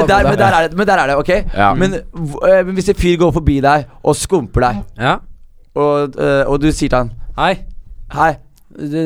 [0.09, 1.31] der, er det, men der det, ok?
[1.55, 1.69] Ja.
[1.79, 5.17] Men eh, hvis en fyr går forbi deg og skumper deg, Ja.
[5.75, 7.53] og, uh, og du sier til han Hei.
[8.15, 8.33] Hei,
[8.75, 8.99] Du,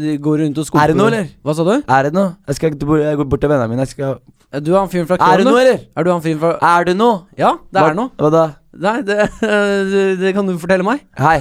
[0.00, 1.28] du går rundt og skumper Er det noe, eller?
[1.44, 1.74] Hva sa du?
[1.88, 2.34] er det noe?
[2.48, 3.84] Jeg skal gå jeg går bort til vennene mine.
[3.86, 4.18] Jeg skal
[4.64, 5.78] Du er han fyren fra Er det noe, eller?
[5.96, 7.22] Er du han fyren fra Er det noe?
[7.40, 8.10] Ja, det Hva- er noe.
[8.20, 8.44] Hva da?
[8.84, 11.04] Nei, det, det, det kan du fortelle meg.
[11.20, 11.38] Hei.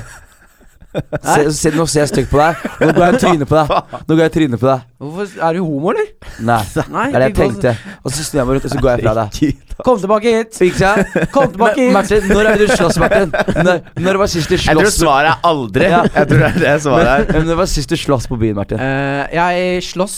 [0.94, 2.64] Se, se, nå ser jeg stygt på deg.
[2.84, 3.96] Nå går jeg i trynet på deg.
[4.08, 4.84] Nå går jeg trynet på deg.
[5.04, 6.10] Hvorfor, er du homo, eller?
[6.40, 6.60] Nei,
[6.94, 7.74] Nei, det er det jeg tenkte.
[8.04, 9.64] Og så snur jeg meg rundt, og så går jeg fra deg.
[9.84, 10.60] Kom tilbake hit!
[10.68, 11.16] Ikke sant?
[11.34, 11.94] Kom tilbake hit!
[11.96, 13.34] Martin, når er det du slåss, Martin?
[13.66, 15.00] Når, når var sist du Jeg tror slåss?
[15.02, 15.90] svaret er aldri.
[15.90, 16.04] Ja.
[16.14, 17.26] Jeg tror det er det svaret er.
[17.26, 18.80] Men, men Når var sist du slåss på byen, Martin?
[18.80, 20.16] Uh, jeg slåss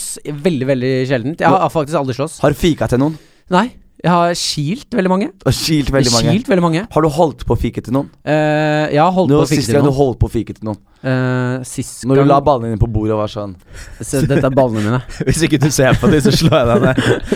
[0.49, 1.41] veldig, veldig sjeldent.
[1.45, 2.37] Jeg har faktisk aldri slåss.
[2.43, 3.15] Har du fika til noen?
[3.55, 3.69] Nei.
[4.05, 5.27] Jeg har kilt veldig mange.
[5.33, 6.33] Og kilt veldig mange?
[6.35, 6.81] Kilt veldig mange.
[6.93, 8.11] Har du holdt på å fike til noen?
[8.21, 9.87] Uh, jeg har holdt Nå på å fike til noen.
[9.87, 10.77] Sist du holdt på å fike til noen?
[11.01, 13.55] Uh, sist Når du la ballene dine på bordet og var sånn
[13.99, 15.01] Se, Dette er ballene mine.
[15.25, 17.33] Hvis ikke du ser på dem, så slår jeg deg ned.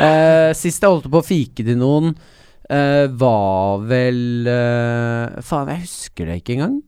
[0.00, 2.14] uh, sist jeg holdt på å fike til noen,
[2.72, 4.48] eh, var vel
[5.44, 6.80] Faen, jeg husker det ikke engang.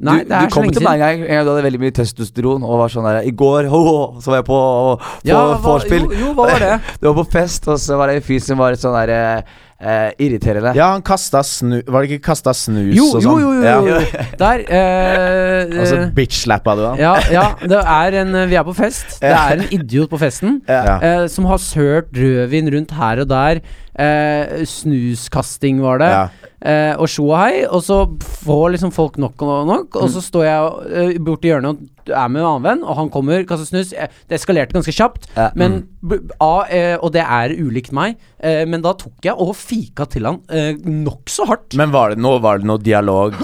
[0.00, 1.52] Nei, du, det er du så kom lenge til meg en gang en gang du
[1.54, 4.48] hadde veldig mye testosteron og var sånn der I går ho, ho, så var jeg
[4.50, 4.58] på,
[4.96, 6.02] på Ja, vorspiel.
[6.10, 6.74] jo, jo, hva var det?
[7.00, 10.10] Du var på fest, og så var det en fyr som var sånn der eh,
[10.24, 10.72] irriterende.
[10.76, 11.78] Ja, han kasta snu...
[11.84, 14.24] Var det ikke kasta snus Jo, og jo, jo, jo, jo, Ja.
[14.40, 17.00] Der eh, Og så eh, bitch-slappa du han.
[17.02, 19.18] ja, ja, det er en Vi er på fest.
[19.20, 20.96] Det er en idiot på festen Ja.
[21.00, 23.60] eh, som har sølt rødvin rundt her og der.
[23.98, 26.08] Eh, snuskasting var det.
[26.12, 26.24] Ja.
[26.66, 27.62] Eh, og sjo og hei.
[27.68, 27.98] Og så
[28.44, 29.96] får liksom folk nok og nok.
[30.02, 33.08] Og så står jeg eh, borti hjørnet og er med en annen venn, og han
[33.10, 33.90] kommer, kaster snus.
[34.30, 35.24] Det eskalerte ganske kjapt.
[35.34, 35.48] Ja.
[35.58, 39.56] Men b- A, eh, og det er ulikt meg, eh, men da tok jeg og
[39.58, 41.74] fika til han eh, nokså hardt.
[41.80, 43.34] Men var det noe, var det noe dialog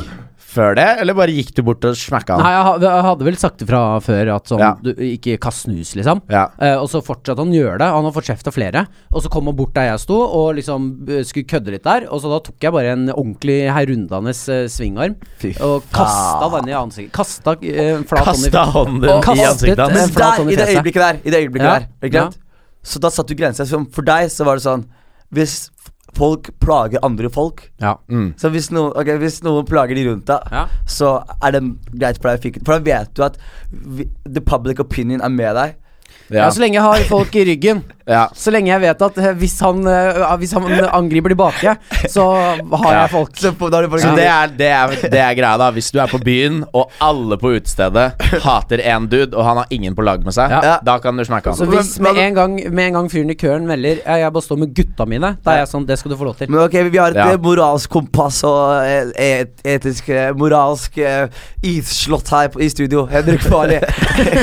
[0.52, 2.52] før det, eller bare gikk du bort og smakka Nei, han?
[2.52, 4.70] jeg, ha- jeg hadde vel sagt det fra før at sånn Ja.
[4.82, 6.20] du, Ikke kast snus, liksom.
[6.30, 6.44] Ja.
[6.60, 7.88] Eh, og så fortsatte han å gjøre det.
[7.96, 8.86] Han har fått kjeft av flere.
[9.12, 12.06] Og så kom han bort der jeg sto, og liksom eh, skulle kødde litt der.
[12.12, 16.68] Og så da tok jeg bare en ordentlig herundende uh, svingarm Fy og kasta den
[16.68, 17.12] i ansiktet.
[17.16, 19.92] Kasta uh, en flat hånd i Kasta hånden Og i kastet ansiktet hans.
[19.92, 20.76] en Men flat der, hånd i i det fjeset.
[20.78, 21.78] øyeblikket der, i det øyeblikket Ja.
[21.78, 22.38] der ikke sant?
[22.82, 23.64] Så da satte du grenser.
[23.64, 24.84] Så For deg så var det sånn
[25.32, 25.70] Hvis
[26.14, 27.94] folk plager andre folk Ja.
[28.10, 28.34] Mm.
[28.36, 30.66] Så hvis, noen- okay, hvis noen plager de rundt deg, Ja.
[30.86, 31.62] så er det
[31.98, 33.38] greit for deg å fikk For da vet du at
[33.72, 35.74] vi, the public opinion er med deg.
[36.30, 36.44] Ja.
[36.44, 36.50] Ja.
[36.50, 37.82] så lenge jeg har folk i ryggen.
[38.06, 38.24] ja.
[38.34, 41.74] Så lenge jeg vet at eh, hvis han, eh, hvis han angriper tilbake,
[42.10, 43.36] så har jeg folk.
[43.38, 45.70] Så, da er det Så det er, det, er, det er greia, da.
[45.74, 48.08] Hvis du er på byen, og alle på utestedet
[48.42, 50.78] hater én dude, og han har ingen på lag med seg, Ja.
[50.84, 53.66] da kan du smakke Så hvis med en gang, med en gang fyren i køen
[53.66, 56.16] melder «Ja, 'Jeg bare står med gutta mine', da er jeg sånn 'Det skal du
[56.16, 56.48] få lov til'.
[56.50, 57.30] Men ok, vi har et Ja.
[57.32, 58.84] eh, moralsk kompass og
[59.16, 60.98] et, etisk moralsk
[61.62, 63.06] isslott her på, i studio.
[63.06, 63.78] Henrik Farli.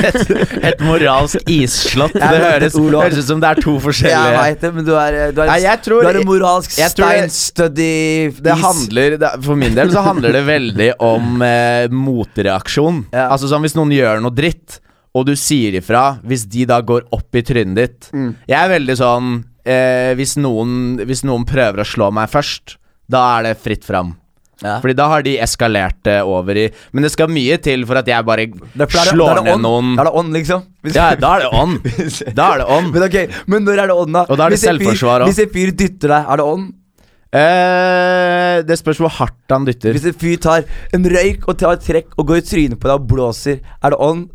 [0.70, 2.12] Et moralsk isslott.
[2.12, 4.92] Det høres, et høres ut som det er to forskjellige Jeg veit det, men du
[4.96, 9.56] er, du er, Nei, jeg tror- du er en moralsk steinstødig Det handler, det, for
[9.60, 13.04] min del så handler det veldig om eh, motreaksjon.
[13.12, 13.28] Ja.
[13.30, 14.80] Altså sånn Hvis noen gjør noe dritt,
[15.14, 18.34] og du sier ifra, hvis de da går opp i trynet ditt Mm.
[18.48, 19.30] Jeg er veldig sånn
[19.66, 22.76] eh, hvis, noen, hvis noen prøver å slå meg først,
[23.10, 24.14] da er det fritt fram.
[24.62, 24.74] Ja.
[24.82, 28.06] Fordi da har de eskalert det over i Men det skal mye til for at
[28.06, 29.62] jeg bare er det- slår er det ned on.
[29.62, 30.62] noen Da er det on, liksom.
[30.84, 31.78] Hvis- Ja, da er det on.
[32.34, 32.90] Da er det on.
[32.92, 34.26] Men ok, men når er det on, da?
[34.28, 35.24] Og da er det Hvis selvforsvar.
[35.28, 36.68] Hvis en fyr dytter deg, er det on?
[37.32, 39.94] Eh, det spørs hvor hardt han dytter.
[39.94, 40.64] Hvis en fyr tar
[40.96, 43.94] en røyk og tar et trekk og går i trynet på deg og blåser, er
[43.94, 44.26] det on?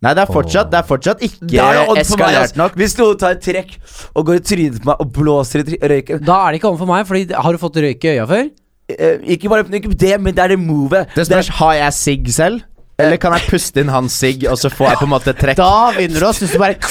[0.00, 2.56] Nei, det er fortsatt, det er fortsatt ikke det er eskalert altså.
[2.56, 2.76] nok.
[2.80, 3.74] Hvis noen tar et trekk
[4.16, 6.80] og går i trynet på meg og blåser i røyken Da er det ikke ånd
[6.80, 8.48] for meg, Fordi har du fått røyk i øya før?
[8.98, 11.08] Eh, Ikke bare ikke det, men det er det movet.
[11.14, 12.60] Det spørs, har jeg sigg selv?
[13.00, 15.56] Eller kan jeg puste inn hans sigg, og så får jeg på en måte trekk?
[15.56, 16.76] Da vinner du oss hvis du bare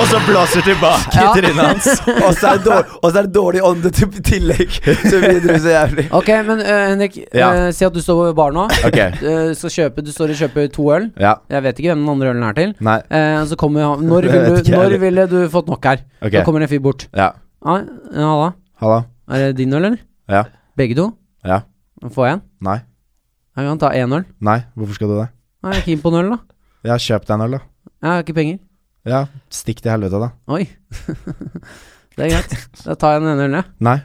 [0.00, 1.24] Og så blåser tilbake Ja.
[1.32, 1.86] i trynet hans.
[2.24, 4.70] Og så er det dårlig, og så er det dårlig ånde til tillegg.
[5.10, 6.04] Så videre så jævlig.
[6.16, 7.48] Ok, men uh, Henrik, Ja.
[7.66, 8.64] uh, si at du står på bar nå.
[8.88, 11.10] Ok, Uh, skal kjøpe, du står og kjøper to øl.
[11.20, 11.34] ja.
[11.52, 12.72] Jeg vet ikke hvem den andre ølen er til.
[12.80, 12.96] Nei.
[13.10, 16.00] Eh, så kommer han Når, Det vil du, når ville du fått nok her?
[16.22, 16.32] Ok.
[16.38, 17.06] Da kommer en fyr bort.
[17.12, 17.32] Ja.
[17.64, 17.82] Ah,
[18.14, 18.48] ja, halla.
[18.80, 19.02] Halla.
[19.30, 20.00] Er det din øl, eller?
[20.32, 20.42] Ja.
[20.78, 21.06] Begge to?
[21.46, 21.60] Ja.
[22.02, 22.42] Får jeg en?
[22.66, 22.78] Nei.
[23.56, 24.24] Jeg kan ta én øl.
[24.40, 24.58] Nei.
[24.74, 25.28] Hvorfor skal du det?
[25.62, 26.38] Nei, Jeg er keen på en øl, da.
[26.88, 27.60] Ja, kjøp deg en øl, da.
[28.02, 28.58] Jeg har ikke penger.
[29.06, 29.20] Ja,
[29.52, 30.30] stikk til helvete, da.
[30.56, 30.64] Oi.
[32.16, 32.56] det er greit.
[32.84, 33.68] Da tar jeg den ene ølen, jeg.
[33.88, 33.96] Nei.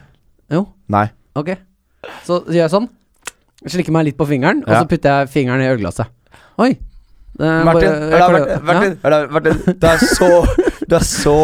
[0.54, 0.62] Jo.
[0.94, 1.06] Nei.
[1.38, 1.54] Ok.
[2.26, 2.88] Så gjør jeg sånn.
[3.68, 4.82] Slikker meg litt på fingeren, og Ja.
[4.84, 6.06] så putter jeg fingeren i ølglasset.
[6.62, 6.72] Oi.
[7.38, 10.28] Det er Martin, bare- jeg hør da, klarer- Martin, hør da, Martin, Det er så
[10.88, 11.34] Du er så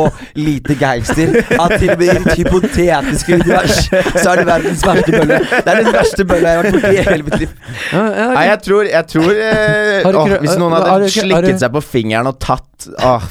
[0.41, 5.13] lite gangster at til og med i ditt hypotetiske univers så er det verdens verste
[5.19, 5.39] bølle.
[5.53, 7.53] Det er den verste bølla jeg har vært borti i hele mitt liv.
[7.93, 8.27] Ja, ja.
[8.39, 11.51] Nei, jeg tror, jeg tror eh, Har du åh, Hvis noen har hadde du slikket
[11.59, 13.29] du- seg på fingeren og tatt Åh,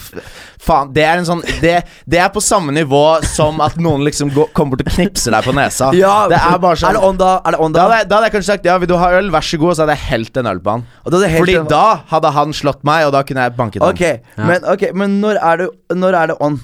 [0.64, 0.92] faen.
[0.96, 1.76] Det er en sånn det,
[2.10, 5.48] det er på samme nivå som at noen liksom går, kommer bort og knipser deg
[5.48, 5.92] på nesa.
[5.98, 7.32] Ja, det er bare sånn Er det on da?
[7.44, 9.12] Er det on da hadde, jeg, da hadde jeg kanskje sagt ja, vil du ha
[9.20, 10.86] øl, vær så god, og så hadde jeg helt en øl på han.
[11.08, 13.94] Fordi da hadde han slått meg, og da kunne jeg banket han.
[13.94, 16.62] Ok, men, ok, men når er det Når er det on?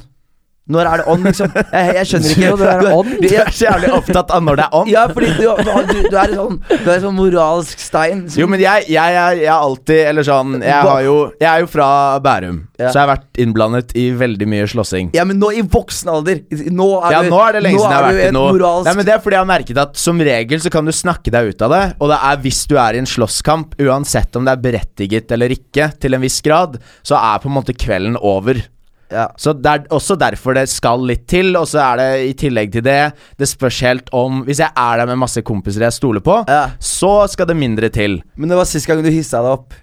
[0.69, 1.53] Når er det on, liksom?
[1.57, 2.49] Jeg, jeg skjønner ikke.
[2.59, 3.07] Når er det on?
[3.23, 4.89] Du er så jævlig opptatt av når det er on.
[4.91, 8.21] Ja, fordi du, du, du er sånn Du er sånn moralsk stein.
[8.29, 11.63] som- Jo, men jeg, jeg, jeg, jeg alltid Eller sånn Jeg, har jo, jeg er
[11.65, 11.87] jo fra
[12.23, 12.91] Bærum, Ja.
[12.93, 15.09] så jeg har vært innblandet i veldig mye slåssing.
[15.17, 16.39] Ja, men nå i voksen alder.
[16.69, 18.87] Nå er Ja, du, nå er det lenge siden jeg har vært i noe moralsk
[18.91, 21.33] Nei, men Det er fordi jeg har merket at som regel så kan du snakke
[21.33, 21.83] deg ut av det.
[21.99, 25.49] Og det er hvis du er i en slåsskamp, uansett om det er berettiget eller
[25.57, 28.61] ikke, til en viss grad, så er på en måte kvelden over.
[29.11, 29.27] Ja.
[29.41, 32.71] Så det er også derfor det skal litt til, og så er det i tillegg
[32.75, 32.97] til det
[33.39, 36.69] Det spørs helt om Hvis jeg er der med masse kompiser jeg stoler på, Ja.
[36.79, 38.21] så skal det mindre til.
[38.37, 39.73] Men det var sist gang du hissa deg opp.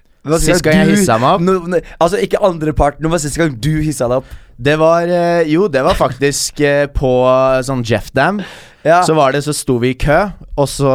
[0.43, 1.41] Sist gang jeg hissa meg opp?
[1.45, 4.31] No, no, altså ikke andre parten, det var sist gang du hissa deg opp.
[4.59, 8.41] Det var eh, Jo, det var faktisk eh, på eh, sånn Jeff Dam.
[8.83, 9.01] Ja.
[9.05, 10.17] Så var det, så sto vi i kø,
[10.57, 10.91] og så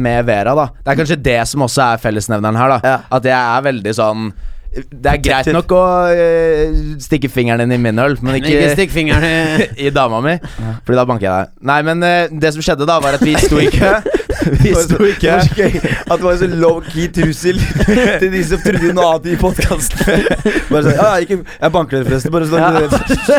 [0.00, 0.66] med Vera, da.
[0.80, 2.78] Det er kanskje det som også er fellesnevneren her, da.
[2.84, 2.96] Ja.
[3.12, 4.30] At jeg er veldig sånn
[4.70, 5.82] Det er greit nok å
[6.14, 10.20] eh, stikke fingeren din i min øl, men Ikke ikke stikk fingeren i i dama
[10.22, 10.36] mi,
[10.86, 11.52] Fordi da banker jeg deg.
[11.66, 13.90] Nei, men eh, det som skjedde da, var at vi sto i kø.
[14.40, 15.34] Vi sto i kø.
[15.44, 17.58] så at det var en så low-key trussel
[18.22, 20.24] til de som trodde noe annet i podkasten.
[20.70, 22.32] Bare sånn Ja, ja, ikke Jeg banker dere, forresten.
[22.32, 22.70] Bare sånn Ja.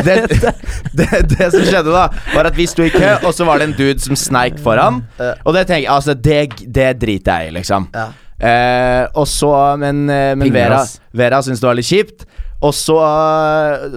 [0.06, 0.54] det,
[1.00, 2.04] det, det som skjedde da,
[2.36, 5.02] var at vi sto i kø, og så var det en dude som sneik foran.
[5.42, 7.90] Og det tenker jeg, altså, det, det driter jeg i, liksom.
[7.96, 8.12] Ja.
[8.42, 10.82] Eh, og så, men, eh, men Vera.
[11.14, 12.26] Vera syntes det var litt kjipt.
[12.62, 12.94] Og så,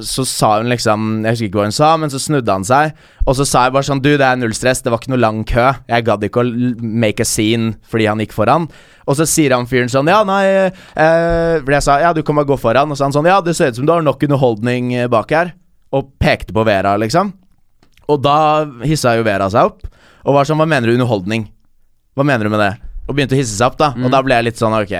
[0.01, 2.95] så sa hun liksom Jeg husker ikke hva hun sa, men så snudde han seg.
[3.25, 4.81] Og så sa jeg bare sånn Du, det er null stress.
[4.81, 5.67] Det var ikke noe lang kø.
[5.89, 8.65] Jeg gadd ikke å make a scene fordi han gikk foran.
[9.05, 12.39] Og så sier han fyren sånn Ja, nei eh, Fordi jeg sa ja, du kan
[12.39, 12.89] bare gå foran.
[12.89, 15.33] Og så han sånn Ja, det ser ut som du har nok underholdning eh, bak
[15.35, 15.53] her.
[15.93, 17.35] Og pekte på Vera, liksom.
[18.09, 19.85] Og da hissa jo Vera seg opp.
[20.25, 21.45] Og var sånn Hva mener du underholdning?
[22.17, 22.73] Hva mener du med det?
[23.07, 23.91] Og begynte å hisse seg opp, da.
[24.01, 24.93] Og da ble jeg litt sånn Ok,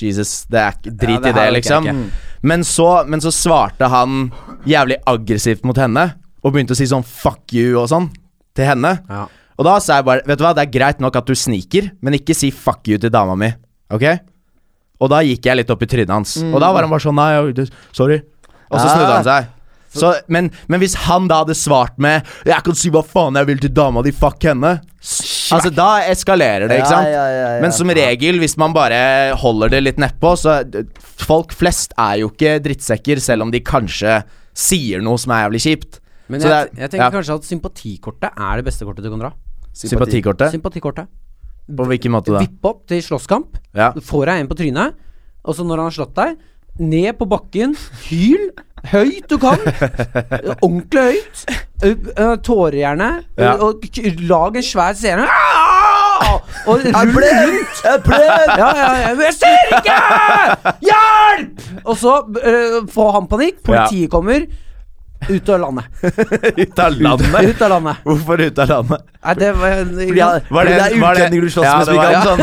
[0.00, 1.84] Jesus, det er Drit Ja, det i det, liksom.
[1.84, 2.10] ikke.
[2.42, 4.32] Men så, men så svarte han
[4.66, 6.08] jævlig aggressivt mot henne,
[6.42, 8.08] og begynte å si sånn fuck you og sånn
[8.56, 8.96] til henne.
[9.08, 9.26] Ja.
[9.60, 11.90] Og da sa jeg bare Vet du hva, det er greit nok at du sniker,
[12.02, 13.52] men ikke si fuck you til dama mi,
[13.92, 14.06] ok?
[15.02, 16.36] Og da gikk jeg litt opp i trynet hans.
[16.42, 18.20] Og da var han bare sånn Nei, sorry.
[18.72, 19.50] Og så snudde han seg.
[19.92, 23.46] Så, men, men hvis han da hadde svart med 'Jeg kan si hva faen jeg
[23.46, 25.20] vil til dama di, fuck henne', s-
[25.56, 27.08] altså da eskalerer det, ikke sant?
[27.08, 27.60] Ja, ja, ja, ja.
[27.64, 30.58] Men som regel, hvis man bare holder det litt nedpå, så
[31.22, 34.22] Folk flest er jo ikke drittsekker, selv om de kanskje
[34.58, 36.00] sier noe som er jævlig kjipt.
[36.28, 37.10] Men Så jeg, det er- jeg tenker ja.
[37.14, 39.32] kanskje at sympatikortet er det beste kortet du kan dra.
[39.72, 40.50] Sympatikortet?
[40.52, 41.06] Sympatikortet.
[41.76, 42.40] På hvilken måte da?
[42.42, 43.54] Vipp opp til slåsskamp.
[43.74, 43.92] Ja.
[43.94, 44.94] Får deg en på trynet,
[45.44, 46.36] og så når han har slått deg,
[46.82, 47.76] ned på bakken,
[48.08, 48.50] hyl
[48.90, 49.60] høyt du kan.
[50.62, 51.44] Ordentlig høyt.
[52.46, 53.10] Tårer gjerne.
[53.38, 53.54] Ja.
[53.62, 53.82] Og
[54.28, 55.28] lag en svær scene.
[56.66, 57.80] Og rull rundt.
[57.84, 59.14] Jeg ble Ja, ja, ja.
[59.22, 59.96] Jeg ser ikke!
[60.86, 61.64] Hjelp!
[61.84, 63.62] Og så uh, får han panikk.
[63.66, 64.46] Politiet kommer.
[65.28, 65.84] Ut av landet.
[66.56, 67.42] Ut av landet?
[67.50, 67.96] Ut av landet.
[68.04, 69.08] Hvorfor ut av landet?
[69.22, 71.94] Nei, det var Fordi jeg- Var det- det er utlendinger du slåss Ja, med, det
[71.94, 72.22] ikke ja.
[72.26, 72.38] Sånn.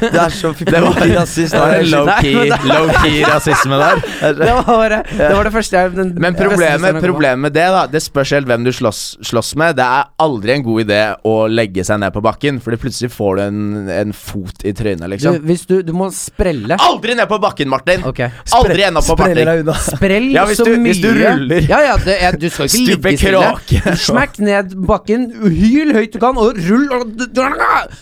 [0.00, 0.80] Du er så Det
[1.14, 1.52] rasist.
[1.52, 4.02] Det var low-key det- low-key rasisme der.
[4.34, 8.02] Det var, det var det første jeg den, Men problemet, problemet med det, da Det
[8.02, 9.76] spørs helt hvem du slåss, slåss med.
[9.78, 13.36] Det er aldri en god idé å legge seg ned på bakken, Fordi plutselig får
[13.38, 13.60] du en,
[14.00, 15.38] en fot i trynet, du, liksom.
[15.46, 18.02] Hvis du, du må sprelle Aldri ned på bakken, Martin!
[18.10, 18.30] Okay.
[18.58, 19.70] Aldri ennå på bakken.
[19.86, 21.62] Sprell Ja, hvis så du- mye hvis du ruller.
[21.70, 23.94] Ja, ja, det er, du skal ikke ligge stille.
[24.08, 26.88] Smekk ned bakken, hyl høyt du kan, og rull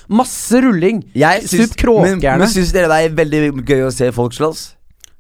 [0.09, 1.03] Masse rulling.
[1.45, 4.76] Stup kråke men, men syns dere det er veldig gøy å se folk slåss?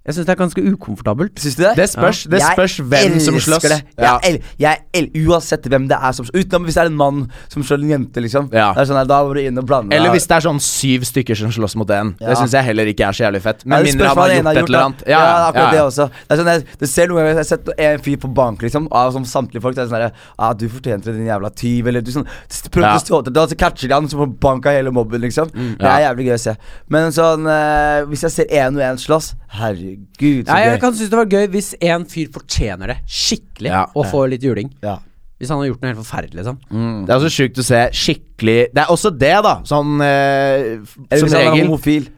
[0.06, 1.40] Jeg syns det er ganske ukomfortabelt.
[1.42, 1.72] Syns du det?
[1.76, 3.64] Det spørs, det spørs hvem som slåss.
[3.66, 3.78] Det.
[3.98, 4.16] Ja.
[4.22, 7.18] Jeg, el, jeg el, uansett hvem det er som Utenom hvis det er en mann
[7.50, 8.48] som slår en jente, liksom.
[8.54, 8.68] Ja.
[8.76, 10.60] Det er sånn her, Da må du inn og blande Eller hvis det er sånn
[10.62, 12.12] syv stykker som slåss mot én.
[12.20, 12.30] Ja.
[12.30, 13.64] Det syns jeg heller ikke er så jævlig fett.
[13.64, 15.02] Ja, Med mindre han har gjort et eller annet.
[15.06, 16.08] Ja, ja, akkurat det også.
[16.12, 18.62] Det er sånn, jeg, du ser noen ganger Jeg har sett en fyr på bank,
[18.66, 19.76] liksom, av som samtlige folk.
[19.76, 22.26] Det er sånn her ah, 'Du fortjente det, din jævla tyv', eller du sånn
[22.70, 22.96] Prøver Ja.
[22.96, 25.20] å stå til Da så catcher de han, så får han bank av hele mobben,
[25.20, 25.50] liksom.
[25.50, 26.56] Det er jævlig gøy å se.
[26.88, 30.70] Men sånn eh, Hvis jeg ser én og én slåss Herregud, så Nei, gøy.
[30.70, 33.84] jeg kan synes det var gøy hvis en fyr fortjener det skikkelig, Ja.
[33.94, 34.70] og får litt juling.
[34.82, 34.98] Ja.
[35.38, 36.58] Hvis han har gjort noe helt forferdelig, liksom.
[37.04, 39.60] Det er også sjukt å se skikkelig Det er også det, da.
[39.68, 41.66] Sånn eh, f- Eller Som hvis han er regel.
[41.66, 42.08] homofil.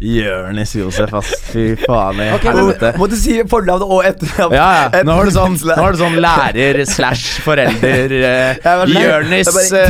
[0.00, 1.30] Jonis Josef, ass.
[1.52, 2.92] Fy faen i okay, helvete.
[3.00, 4.54] Måtte si fornavnet og etternavn.
[4.56, 5.02] Ja, ja.
[5.04, 8.14] Nå var det sånn, nå det sånn lærer slash forelder
[8.64, 8.84] uh.
[8.90, 9.82] Jonis du på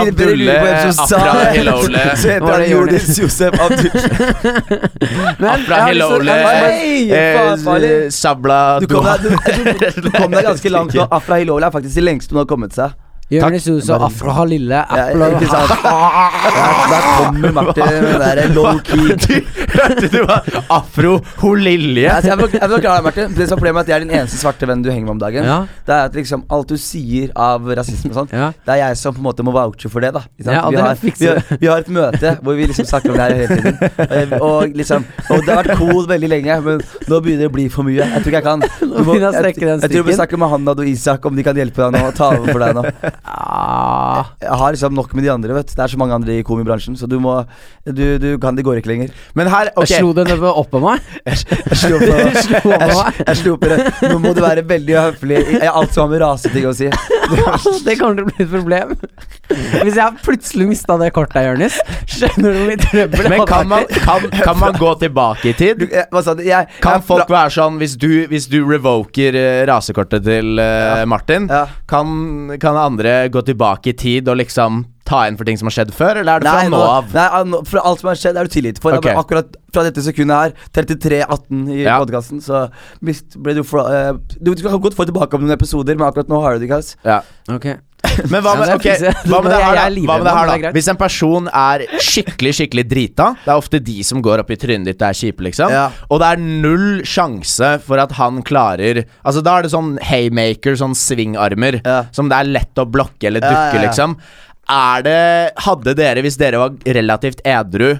[0.00, 0.56] Abdulle
[0.88, 2.06] Afra Hilole.
[2.22, 4.80] Så heter han Jonis Josef Abdulle.
[5.52, 6.40] Afra har Hilole
[7.12, 9.30] faen, Sabla Du kom, deg, du,
[9.68, 11.08] du, du kom deg ganske langt nå.
[11.12, 12.96] Afra Hilole er faktisk det lengste hun har kommet seg.
[13.32, 15.70] Jonis Jose, og Lille, Ja, Apple ikke sant?
[16.92, 19.38] Der, kommer Martin med den low-key
[19.72, 20.36] Hørte du hva?
[20.76, 22.08] Afro Holilje.
[22.12, 23.34] Altså, jeg vil jeg forklare deg, Martin.
[23.38, 25.14] Det som er Problemet er at jeg er den eneste svarte vennen du henger med
[25.14, 25.46] om dagen.
[25.48, 25.58] Ja.
[25.86, 28.48] Det er at liksom alt du sier av rasisme og sånn, Ja.
[28.66, 30.10] det er jeg som på en måte må vouche for det.
[30.16, 30.56] da ikke sant?
[30.56, 33.24] Ja, vi, har, vi, har, vi har et møte hvor vi liksom snakker om det
[33.24, 34.34] her hele tiden.
[34.40, 37.54] Og, Og liksom Og det har vært cool veldig lenge, men nå begynner det å
[37.56, 38.02] bli for mye.
[38.02, 38.66] Jeg tror ikke jeg kan.
[38.92, 41.56] Du må- jeg jeg, jeg tror vi snakker med Hanad og Isak om de kan
[41.56, 42.02] hjelpe deg nå.
[42.10, 42.82] Og ta over for deg nå.
[43.24, 44.32] Ah.
[44.42, 45.54] Jeg har liksom nok med de andre.
[45.54, 47.44] vet Det er så mange andre i komibransjen, så du må
[47.86, 49.12] Du, du kan Det går ikke lenger.
[49.34, 49.86] Men her, okay.
[49.94, 50.32] Jeg slo den
[50.62, 51.00] oppå meg.
[51.26, 52.06] Jeg slo Du
[52.42, 53.22] slo Jeg, meg.
[53.26, 53.56] jeg slo.
[54.10, 56.90] Nå må du være veldig høflig i alt som har med raseting å si.
[57.86, 58.94] Det kommer til å bli et problem.
[59.82, 63.88] Hvis jeg plutselig mista det kortet, Jonis, skjønner du hvor mye trøbbel Men kan man,
[63.92, 65.84] kan, kan man gå tilbake i tid?
[66.12, 66.44] Hva sa du?
[66.46, 71.48] Jeg, Kan folk være sånn Hvis du, hvis du revoker eh, rasekortet til uh, Martin,
[71.90, 75.76] kan, kan andre gå tilbake i tid og liksom ta igjen for ting som har
[75.76, 77.12] skjedd før, eller er det fra Nei, nå nå, av?
[77.52, 78.96] nei, fra alt som har skjedd, er du tilgitt for.
[78.98, 79.14] Okay.
[79.20, 82.00] Akkurat fra dette sekundet her, 33.18 i Ja.
[82.02, 82.66] podkasten, så
[83.02, 86.40] ble du fra, uh, Du kan godt få tilbake om noen episoder, men akkurat nå
[86.42, 86.96] har du det guys.
[87.04, 87.22] Ja.
[87.48, 87.76] Okay.
[88.28, 89.12] Men hva med, det ok, fikse.
[89.30, 90.02] hva med det her, er da?
[90.04, 90.72] Hva med det her men det er da?
[90.76, 94.58] Hvis en person er skikkelig, skikkelig drita Det er ofte de som går opp i
[94.60, 95.70] trynet ditt og er kjipe, liksom.
[95.72, 95.84] Ja.
[96.10, 100.76] Og det er null sjanse for at han klarer Altså Da er det sånn haymaker,
[100.82, 102.02] sånn svingarmer, Ja.
[102.12, 103.86] som det er lett å blokke eller Ja, dukke, ja, ja.
[103.88, 104.18] liksom.
[104.72, 105.16] Er det
[105.66, 107.90] Hadde dere, hvis dere var relativt edru,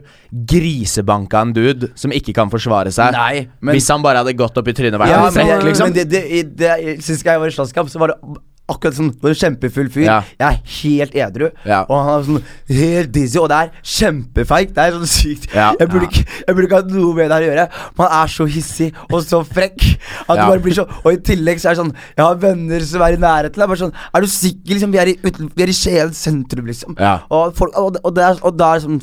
[0.53, 3.13] grisebanka en dude som ikke kan forsvare seg?
[3.17, 5.35] Nei, men- hvis han bare hadde gått opp i trynet hver Ja, gang?
[5.37, 5.91] men, liksom?
[5.91, 8.41] men det, det, i- det, Sist gang jeg var i slåsskamp, så var det
[8.73, 10.05] akkurat sånn var en kjempefull fyr.
[10.09, 10.19] Ja.
[10.41, 11.83] Jeg er helt edru, Ja.
[11.89, 12.43] og han er sånn
[12.81, 14.75] helt dizzy, og det er kjempefeigt.
[14.75, 15.47] Det er sånn sykt.
[15.55, 15.71] Ja.
[15.79, 17.67] Jeg, burde ikke, jeg burde ikke hatt noe med det her å gjøre.
[17.99, 19.85] Man er så hissig og så frekk
[20.29, 22.81] at du bare blir så Og i tillegg så er det sånn Jeg har venner
[22.87, 23.63] som er i nærheten.
[23.67, 24.93] Bare sånn Er du sikker, liksom?
[24.93, 26.97] Vi er i, uten- vi er i Skien sentrum, liksom.
[27.31, 29.01] Og, folk, og, og, det er, og da er sånn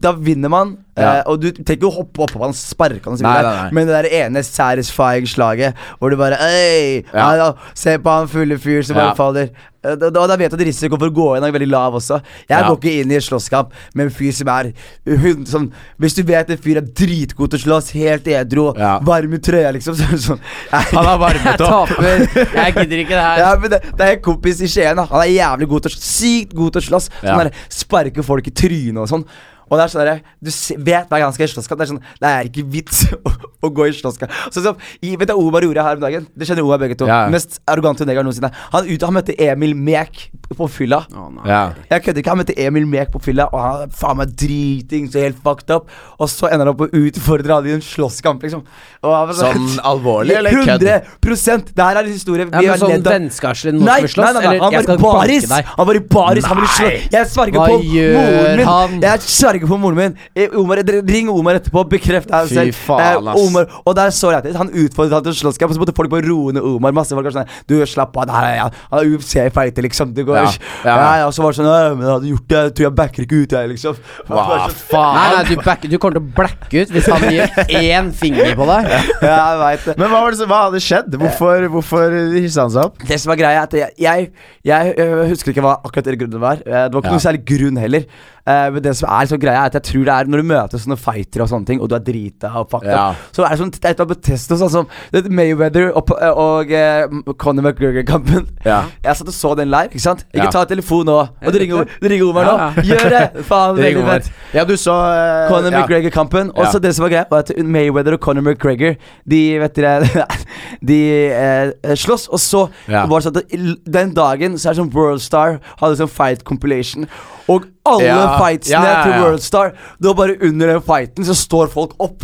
[0.00, 0.76] Da vinner man.
[0.98, 1.12] Ja.
[1.18, 3.70] Eh, og du trenger ikke å hoppe oppå han, sparke han nei.
[3.72, 7.02] Men det der ene satisfying slaget hvor du bare Øy!
[7.14, 7.18] Ja.
[7.18, 7.32] Ja.
[7.38, 9.08] Ja, se på han fulle fyr som Ja.
[9.10, 9.50] bare faller.
[9.84, 12.20] Eh, Da, da vet du at risikoen for å gå inn er veldig lav også.
[12.48, 12.66] Jeg Ja.
[12.68, 14.72] går ikke inn i en slåsskamp med en fyr som er
[15.06, 15.70] hun, sånn,
[16.00, 18.98] Hvis du vet en fyr er dritgod til å slåss, helt edru, Ja.
[18.98, 20.40] varm i trøya, liksom, så det sånn
[20.70, 21.88] Han har varmet Jeg opp.
[21.88, 22.26] taper.
[22.54, 23.38] Jeg gidder ikke det her.
[23.38, 24.96] ja, men det, det er en kompis i Skien.
[24.98, 27.08] Han er jævlig god til å Sykt god til å slåss.
[27.22, 27.34] Ja.
[27.36, 29.24] Sånn der, Sparke folk i trynet og sånn.
[29.68, 31.78] Og det er sånn der, Du vet hver gang han skal i slåsskamp.
[31.80, 33.32] Det er sånn Det er ikke vits å,
[33.68, 34.32] å gå i slåsskamp.
[34.54, 36.26] Sånn som i, Vet du hva Omar gjorde her om dagen?
[36.34, 37.08] Det kjenner Omar begge to.
[37.10, 37.24] Ja.
[37.32, 38.50] Mest arrogante negeren noensinne.
[38.72, 41.02] Han, ut, han møtte Emil Mek på fylla.
[41.12, 41.28] Oh.
[41.46, 41.62] Ja.
[41.90, 42.32] Jeg kødder ikke.
[42.34, 45.72] Han møtte Emil Mek på fylla, og han er faen meg dritings og helt fucked
[45.74, 45.90] up.
[46.18, 48.64] Og så ender han opp å utfordre han i en slåsskamp, liksom.
[49.04, 50.82] Og han var Sånn alvorlig, eller kødd?
[50.88, 53.12] 100 Det her er en historie vi ja, har sånn ledd av.
[53.14, 54.24] vennskapslig nå Nei, skal vi slåss?
[54.24, 54.62] nei, nei, nei, nei.
[54.64, 55.50] han var i baris!
[55.68, 56.96] Han var i baris, han ville slå Nei.
[57.14, 58.66] Jeg sverger på moren min!
[58.68, 58.96] han?
[59.04, 59.22] Jeg
[59.58, 60.14] sverger på moren min.
[60.36, 60.76] Eh, Omar,
[61.08, 62.74] ring Omar etterpå, bekreft det Fy selv.
[62.74, 63.34] faen, Eh.
[63.34, 64.56] Omar, og der er så lættis.
[64.56, 66.92] Han utfordret han til slåsskamp, og så måtte folk bare roe ned Omar.
[66.92, 68.68] Masse folk var sånn Du, slapp av, det her er ja.
[68.90, 70.14] Han er UFC-fighter, liksom.
[70.14, 70.62] Det går Ja, ikke.
[70.84, 70.96] ja.
[70.98, 72.94] Ja, ja, og så var det sånn Men jeg hadde gjort det, jeg tror jeg
[72.94, 73.96] backer ikke ut, jeg, liksom.
[74.28, 75.34] Hva sånn, faen?
[75.36, 78.66] nei, du, back, du kommer til å blacke ut hvis han gir én finger på
[78.68, 78.88] deg.
[79.28, 79.98] Ja, jeg vet det.
[79.98, 81.14] Men hva, var det, hva hadde skjedd?
[81.18, 82.98] Hvorfor, hvorfor hissa han seg opp?
[83.08, 84.30] Det som er greia, er at jeg, jeg,
[84.64, 86.60] jeg jeg husker ikke hva akkurat grunnen var.
[86.64, 87.16] Eh, Det var ikke Ja.
[87.18, 88.04] noe særlig grunn heller.
[88.48, 90.46] Eh, Men det som er liksom greia, er at jeg tror det er når du
[90.48, 93.10] møter sånne fightere og sånne ting, og du er drita og fucked Ja.
[93.34, 96.72] så er det sånn Det er et av Bethesda, sånn som er Mayweather og, og
[96.72, 98.46] uh, Conor McGregor-kampen.
[98.64, 98.78] Ja.
[99.04, 100.24] Jeg satt og så den live, ikke sant?
[100.32, 100.50] Ikke Ja.
[100.54, 101.18] ta telefon nå.
[101.44, 102.82] Og du ringer, du ringer Omar nå.
[102.88, 103.44] Gjør det!
[103.44, 104.30] Faen, veldig fett.
[104.54, 105.70] Ja, du så uh, Conor.
[105.82, 106.52] McGregor-kampen.
[106.56, 108.96] Og så det som var greia, var at Mayweather og Conor McGregor
[109.28, 110.26] De vet dere
[110.90, 111.00] De
[111.32, 115.58] uh, slåss, og så var det sånn at den dagen så er det sånn Worldstar
[115.80, 117.06] hadde sånn fight compilation.
[117.48, 118.38] Og alle Ja.
[118.40, 119.12] fightsene Ja, ja, til.
[119.22, 122.22] Worldstar Det var bare under den fighten så står folk opp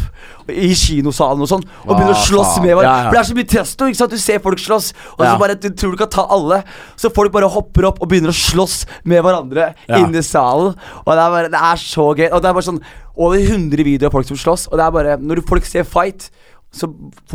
[0.48, 3.04] i kinosalen og sånn og begynner å slåss med hverandre.
[3.08, 3.86] For det er så mye testo.
[3.88, 6.62] ikke sant Du ser folk slåss, og så bare du tror du kan ta alle.
[7.00, 10.74] Så folk bare hopper opp og begynner å slåss med hverandre inne i salen.
[11.06, 12.28] Og det er, bare, det er så gøy.
[12.30, 12.82] Og det er bare sånn
[13.16, 14.68] over 100 videoer av folk som slåss.
[14.70, 16.30] Og det er bare Når folk ser fight
[16.74, 16.88] så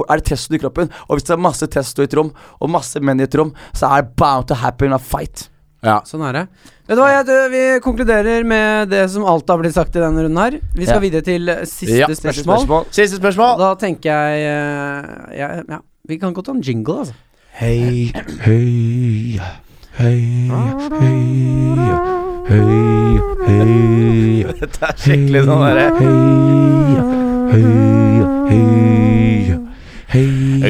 [0.10, 0.90] er det testo i kroppen.
[1.08, 3.54] Og hvis det er masse testo i et rom, og masse menn i et rom,
[3.74, 5.48] så er det bound to happen a fight.
[5.86, 6.02] Ja.
[6.08, 6.44] Sånn er det.
[6.90, 10.26] Vet du hva, jeg, vi konkluderer med det som alt har blitt sagt i denne
[10.26, 10.58] runden her.
[10.76, 11.04] Vi skal Ja.
[11.06, 12.08] videre til eh, siste Ja.
[12.08, 12.86] spørsmål.
[12.92, 13.58] Siste spørsmål.
[13.60, 17.14] Da tenker jeg eh, ja, ja, Vi kan godt ta en jingle, altså.
[17.60, 18.12] Hei,
[18.42, 19.40] hei,
[20.00, 20.22] hei,
[21.00, 21.20] hei,
[22.50, 22.60] hei,
[23.48, 24.44] hei.
[24.60, 25.90] Dette er skikkelig sånn derre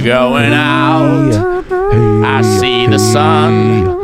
[0.09, 1.33] Going out,
[2.25, 3.98] I see the sun.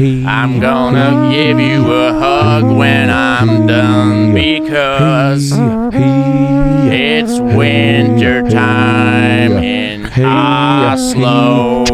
[0.00, 5.50] I'm gonna give you a hug when I'm done because
[5.92, 11.84] it's winter time in Oslo.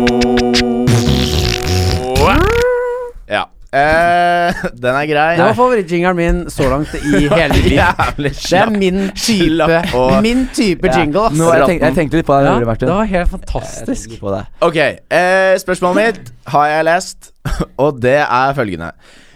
[3.74, 4.48] Ja.
[4.48, 5.28] Eh, den er grei.
[5.36, 7.80] Det var favorittjingeren min så langt i hele mitt liv.
[8.16, 9.68] Det er min type
[9.98, 11.00] og- Min type Ja.
[11.00, 11.26] jingle.
[11.34, 12.46] Nå, jeg, tenkte, jeg tenkte litt på det.
[12.52, 14.16] ja, Ja, det var helt fantastisk.
[14.20, 14.42] på det.
[14.62, 14.78] Ok,
[15.10, 17.32] uh, spørsmålet mitt har jeg lest,
[17.78, 18.92] og det er følgende.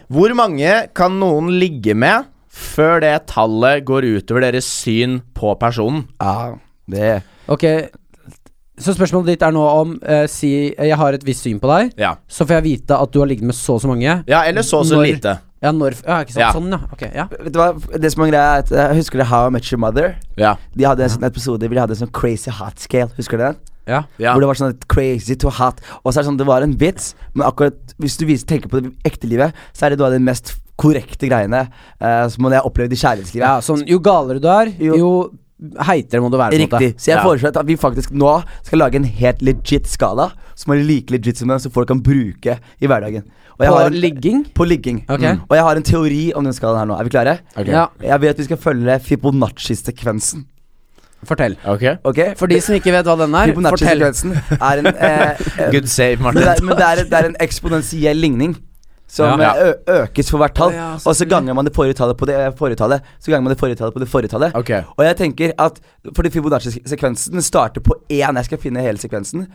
[0.08, 2.24] Hvor mange kan noen ligge med
[2.58, 6.06] før det tallet går utover deres syn på personen?
[6.22, 6.54] Ja,
[6.88, 7.18] det
[7.48, 7.64] Ok,
[8.80, 11.92] så spørsmålet ditt er nå om eh, Si jeg har et visst syn på deg,
[11.98, 14.22] Ja, så får jeg vite at du har ligget med så og så mange.
[14.28, 15.38] ja eller så og så Når- lite.
[15.60, 16.44] Ja, når Ja, ikke sant.
[16.44, 16.52] Ja.
[16.54, 16.78] Sånn, ja.
[16.92, 17.24] Ok, ja.
[17.32, 19.66] Vet du hva, det som er greia er at Jeg husker det How I Met
[19.72, 20.14] Your Mother.
[20.38, 20.52] Ja.
[20.76, 23.10] De hadde en sånn episode hvor de hadde en sånn crazy hot scale.
[23.18, 23.56] Husker du den?
[23.88, 24.02] ja.
[24.20, 24.34] ja.
[24.36, 25.80] Hvor det var sånn crazy to hot.
[26.04, 28.68] Og så er det sånn, det var en vits, men akkurat hvis du viser, tenker
[28.70, 31.64] på det ekte livet, så er det noe av de mest korrekte greiene
[32.00, 33.42] uh, som man har opplevd i kjærlighetslivet.
[33.48, 35.10] ja sånn, jo galere du er, Jo- jo,
[35.88, 36.50] heitere må du være.
[36.50, 36.78] på en måte.
[36.82, 37.00] Riktig.
[37.00, 37.24] Så jeg Ja.
[37.24, 41.36] foreslår at vi faktisk nå skal lage en helt legit skala, som er like legit
[41.38, 43.22] som den, som folk kan bruke i hverdagen.
[43.58, 44.44] Og jeg På har en, ligging?
[44.54, 45.04] på ligging.
[45.08, 45.20] Ok.
[45.20, 45.40] Mm.
[45.50, 46.94] Og jeg har en teori om den skalaen her nå.
[47.00, 47.38] Er vi klare?
[47.56, 47.66] Ok.
[47.66, 50.44] Ja, Jeg vil at vi skal følge Fibonacci-sekvensen.
[51.26, 51.56] fortell.
[51.66, 51.82] Ok.
[52.04, 52.34] okay.
[52.36, 54.02] For de som ikke vet hva den er, fortell.
[54.62, 55.36] Er en eh,
[55.72, 56.42] Good save, men, Martin.
[56.42, 58.56] det er, men det, er, det er en eksponentiell ligning.
[59.08, 59.54] Som Ja.
[59.56, 60.72] eh, økes for hvert tall.
[60.76, 63.00] Ja, og så ganger man det forrige tallet på det eh, forrige tallet.
[63.18, 64.54] Så ganger man det forrige tallet på det forrige tallet.
[64.54, 64.82] Okay.
[64.98, 65.80] Og jeg tenker at
[66.14, 68.36] Fordi Fibonacci-sekvensen starter på én.
[68.36, 69.46] Jeg skal finne hele sekvensen.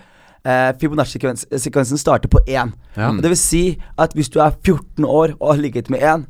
[0.45, 2.73] Uh, Fibonacci-sekvensen starter på én.
[2.97, 3.11] Ja.
[3.21, 6.25] Det vil si at hvis du er 14 år og har ligget med én,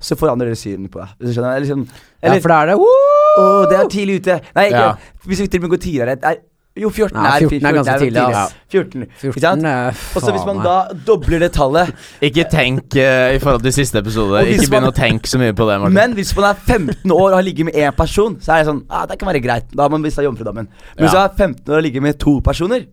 [0.00, 1.08] så forandrer det synet på deg.
[1.18, 1.56] Hvis du skjønner?
[1.56, 1.88] Eller, liksom,
[2.22, 2.92] Ja, for da er det Woo!
[3.38, 4.40] Oh, det er tidlig ute.
[4.54, 4.92] Nei, ikke Ja.
[5.24, 6.36] Hvis vi til og med går tidligere det er,
[6.78, 8.40] Jo, 14 Nei, er, 14 er ganske tidlig, tidlig.
[8.40, 8.54] ass.
[8.70, 10.74] 14, ikke 14 er Og så hvis man da
[11.08, 11.92] dobler det tallet
[12.28, 14.42] Ikke tenk uh, i forhold til siste episode.
[14.52, 15.96] Ikke begynn å tenke så mye på det, Martin.
[15.98, 18.70] Men hvis man er 15 år og har ligget med én person, så er det
[18.70, 19.70] sånn ah, Det kan være greit.
[19.74, 20.68] Da har man mista jomfrudommen.
[20.68, 21.24] Men hvis Ja.
[21.24, 22.86] man er 15 år og ligger med to personer,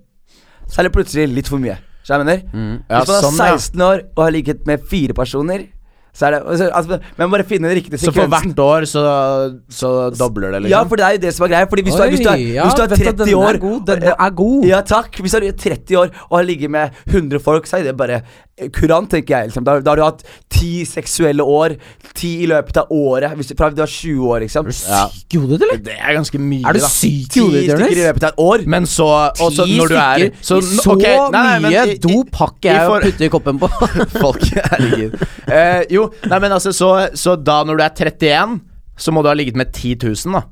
[0.67, 1.77] så er det plutselig litt for mye.
[2.05, 2.73] Så jeg mener mm.
[2.89, 3.39] Ja, Hvis man er sånn,
[3.75, 5.65] 16 år og har ligget med fire personer,
[6.15, 9.03] så er det altså, Men bare finne den riktige Så for hvert år så,
[9.69, 10.75] så dobler det, liksom?
[10.75, 11.69] Ja, for det er jo det som er greia.
[11.71, 13.61] Fordi hvis, du er, hvis, du er, ja, hvis du er 30 år år er
[13.63, 14.65] god, Den er god.
[14.65, 15.19] Ja, takk.
[15.21, 18.21] Hvis du er 30 år og har ligget med 100 folk, så er det bare
[18.71, 19.49] kurant, tenker jeg.
[19.49, 19.65] Liksom.
[19.67, 21.75] Da, da har du hatt ti seksuelle år.
[22.15, 23.33] Ti i løpet av året.
[23.35, 24.69] Hvis du, fra du er 20 år, liksom.
[24.69, 25.81] Er du syk i hodet, eller?
[25.83, 26.91] Det er ganske mye, Er du da.
[26.91, 28.65] syk i Ti hodet, stykker i løpet av et år.
[28.75, 30.25] Men så også når du er.
[30.39, 33.61] Så, så okay, nei, nei, mye dop har ikke i jeg å putte i koppen
[33.61, 33.71] på.
[34.23, 35.19] Folk, herregud.
[35.49, 38.59] Uh, jo, nei, men altså, så, så da når du er 31,
[38.95, 40.45] så må du ha ligget med 10 000, da.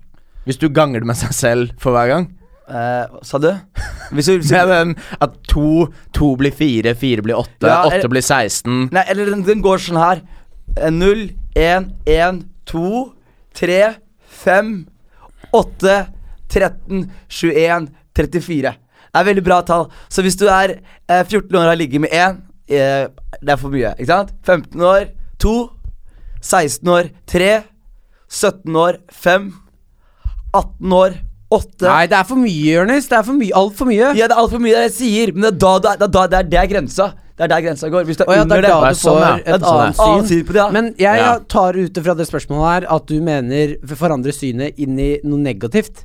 [0.44, 2.32] Hvis du ganger det med seg selv for hver gang.
[2.70, 3.50] Eh, sa du?
[4.14, 4.92] Hvis du, hvis du den
[5.24, 8.92] at to, to blir fire, fire blir åtte, Ja, åtte blir 16.
[8.94, 10.22] Nei, eller den, den går sånn her.
[10.94, 11.24] 0,
[11.58, 12.92] 1, 1, 2,
[13.58, 13.80] 3,
[14.44, 14.70] 5,
[15.54, 15.96] 8,
[16.54, 17.08] 13,
[17.40, 18.76] 21, 34.
[19.14, 19.88] Det er veldig bra tall.
[20.14, 22.40] Så hvis du er eh, 14 år og har ligget med én,
[22.70, 23.10] eh,
[23.42, 23.96] det er for mye.
[23.98, 24.34] Ikke sant?
[24.46, 25.10] 15 år
[25.42, 25.58] 2,
[26.44, 27.52] 16 år 3,
[28.30, 29.54] 17 år 5,
[30.54, 31.22] 18 år
[31.58, 33.08] 8 Nei, det er for mye, Jonis.
[33.12, 33.52] Det er for mye.
[33.60, 34.14] Altfor mye.
[34.18, 36.22] Ja, det er altfor mye det jeg sier, men det er da, det er, det
[36.24, 37.10] er, det er, det er grensa.
[37.34, 38.04] Det er der grensa går.
[38.06, 39.36] Hvis du er oh, ja, det er da du sånn, får ja.
[39.56, 40.02] et sånn, annet.
[40.06, 40.42] Annet syn.
[40.46, 40.68] på det, ja.
[40.76, 41.30] Men jeg Ja.
[41.50, 46.04] tar ut fra det spørsmålet her at du mener forandre synet inn i noe negativt.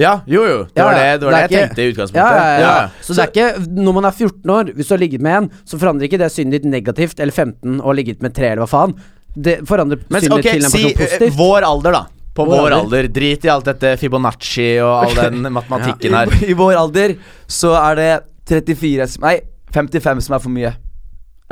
[0.00, 0.60] Ja, jo, jo.
[0.72, 2.36] Det Ja, var det, det, var det det jeg ikke- tenkte i Ja, utgangspunktet.
[2.38, 2.60] ja, ja.
[2.60, 2.88] Ja.
[3.02, 5.50] Så, det er ikke når man er 14 år, hvis du har ligget med en,
[5.68, 8.70] så forandrer ikke det synet ditt negativt, eller 15 og ligget med tre, eller hva
[8.72, 8.94] faen.
[9.36, 11.36] Det forandrer Men synet ok, til en person si, positivt.
[11.36, 12.06] vår alder, da.
[12.34, 12.78] På Vår vår, alder.
[12.80, 13.08] alder.
[13.12, 16.32] Drit i alt dette Fibonacci og all den matematikken her.
[16.40, 17.16] I, I vår alder
[17.46, 18.12] så er det
[18.48, 19.36] 34 Nei,
[19.74, 20.72] 55 som er for mye.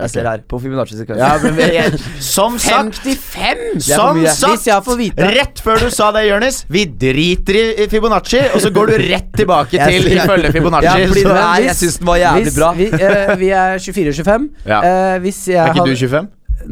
[0.01, 1.59] Jeg ser her på Fibonacci-sekvensen.
[1.75, 1.83] Ja,
[2.25, 3.85] som sagt 55!
[3.85, 5.21] Det er for Som sagt!
[5.37, 9.29] Rett før du sa det, Jonis, vi driter i Fibonacci, og så går du rett
[9.37, 10.89] tilbake til ifølge Fibonacci.
[10.89, 12.71] Ja, fordi så- er- jeg synes den var jævlig bra.
[12.81, 14.49] Vi, uh, vi er 24-25.
[14.65, 14.81] Ja.
[14.81, 16.29] Uh, er ikke hadde- du 25?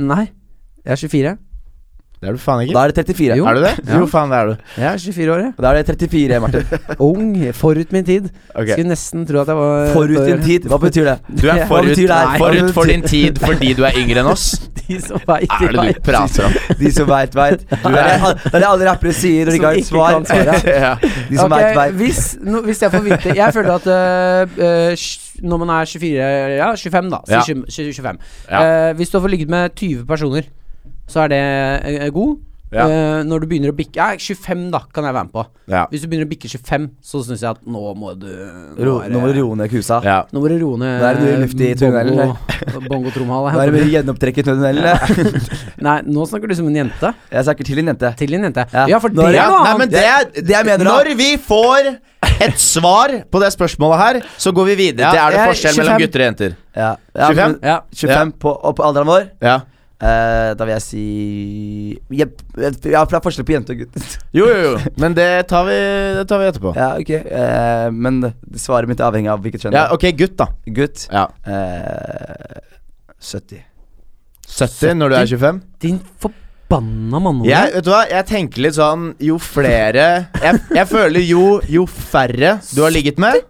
[0.08, 0.24] Nei.
[0.86, 1.36] Jeg er 24.
[2.18, 2.74] Det er du faen ikke.
[2.74, 3.36] Da er det 34.
[3.38, 3.44] Jo.
[3.46, 3.74] Er du det?
[3.88, 3.98] Ja.
[4.00, 4.70] Jo, faen, det er du.
[4.76, 5.52] Jeg er 24 år, jeg.
[5.62, 6.64] Da er det 34, Martin.
[7.08, 7.36] Ung.
[7.54, 8.26] Forut min tid.
[8.54, 8.72] Okay.
[8.72, 10.66] Skulle nesten tro at jeg var Forut din tid.
[10.72, 11.16] Hva betyr det?
[11.38, 14.48] Du er forut, det forut for din tid fordi du er yngre enn oss.
[14.88, 16.58] De som veit, Er det du prater om?
[16.80, 17.64] De som veit, veit.
[17.70, 20.16] Det er det alle rappere sier når de ikke har et svar.
[20.16, 20.58] kan svare.
[20.86, 20.92] ja.
[21.28, 21.96] De som okay, vet, vet.
[22.02, 25.08] Hvis, no, hvis jeg får vite Jeg føler at uh, uh,
[25.52, 27.20] når man er 24 Ja, 25, da.
[27.30, 27.42] Ja.
[27.46, 28.22] 20 25.
[28.50, 28.62] Ja.
[28.90, 30.48] Uh, hvis du har fått ligget med 20 personer,
[31.08, 31.42] så er det
[32.02, 32.36] eh, god.
[32.68, 32.84] Ja.
[32.84, 35.44] Uh, når du begynner å bikke Ja, 25, da, kan jeg være med på.
[35.72, 35.86] Ja.
[35.88, 39.08] Hvis du begynner å bikke 25, så syns jeg at nå må du Ro, er
[39.08, 40.02] nå må du roe ned kusa.
[40.04, 40.18] ja.
[40.28, 43.38] Nå må du roe ned Nå er det mye luft i tunnelen, bongo- bongo Nå
[43.54, 44.84] er det bare gjennomtrekk i tunnelen.
[45.88, 47.14] Nei, nå snakker du som en jente.
[47.32, 48.12] Jeg snakker til en jente.
[48.20, 48.66] Til en jente.
[48.76, 48.84] Ja.
[48.92, 49.80] Ja, for Nå er det det- er noe Nei, annet.
[49.80, 51.90] men det Det jeg mener Når vi får
[52.44, 55.72] et svar på det spørsmålet her, så går vi videre Ja, til er det forskjell
[55.72, 56.54] forskjell mellom gutter og jenter.
[56.76, 56.92] Ja.
[57.16, 57.58] Ja, 25?
[57.64, 57.80] Ja.
[57.96, 59.28] 25 på, på alderen vår.
[59.40, 59.56] Ja.
[59.98, 61.04] Eh, da vil jeg si
[62.14, 63.96] Jeg, jeg, jeg er forskjell på jente og gutt.
[64.36, 64.74] Jo, jo, jo.
[65.02, 65.78] Men det tar vi,
[66.20, 66.74] det tar vi etterpå.
[66.76, 67.10] ja, ok.
[67.26, 68.20] uh, men
[68.54, 69.74] svaret mitt er avhengig av hvilket kjønn.
[69.74, 70.46] Ja, ok, gutt, da.
[70.76, 71.08] Gutt.
[71.10, 71.26] Ja.
[71.42, 72.62] Uh,
[73.18, 73.64] 70.
[74.48, 75.58] 70 når du er 25?
[75.82, 80.06] Din forbanna mann Jeg, vet du hva, jeg tenker litt sånn Jo flere
[80.40, 83.42] Jeg, jeg føler jo, jo færre du har ligget med,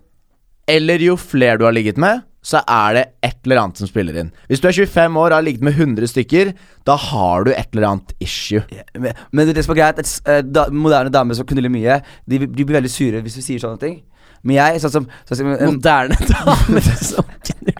[0.68, 4.16] eller jo flere du har ligget med, så er det et eller annet som spiller
[4.20, 4.30] inn.
[4.48, 6.52] Hvis du er 25 år og har ligget med 100 stykker,
[6.86, 8.62] da har du et eller annet issue.
[8.72, 12.00] Yeah, Men, men det som er greit, er eh, da, moderne damer som knuller mye,
[12.30, 13.98] de, de blir veldig sure hvis du sier sånne ting.
[14.46, 17.77] Men jeg, sånn som, sånn som Moderne damer som veldig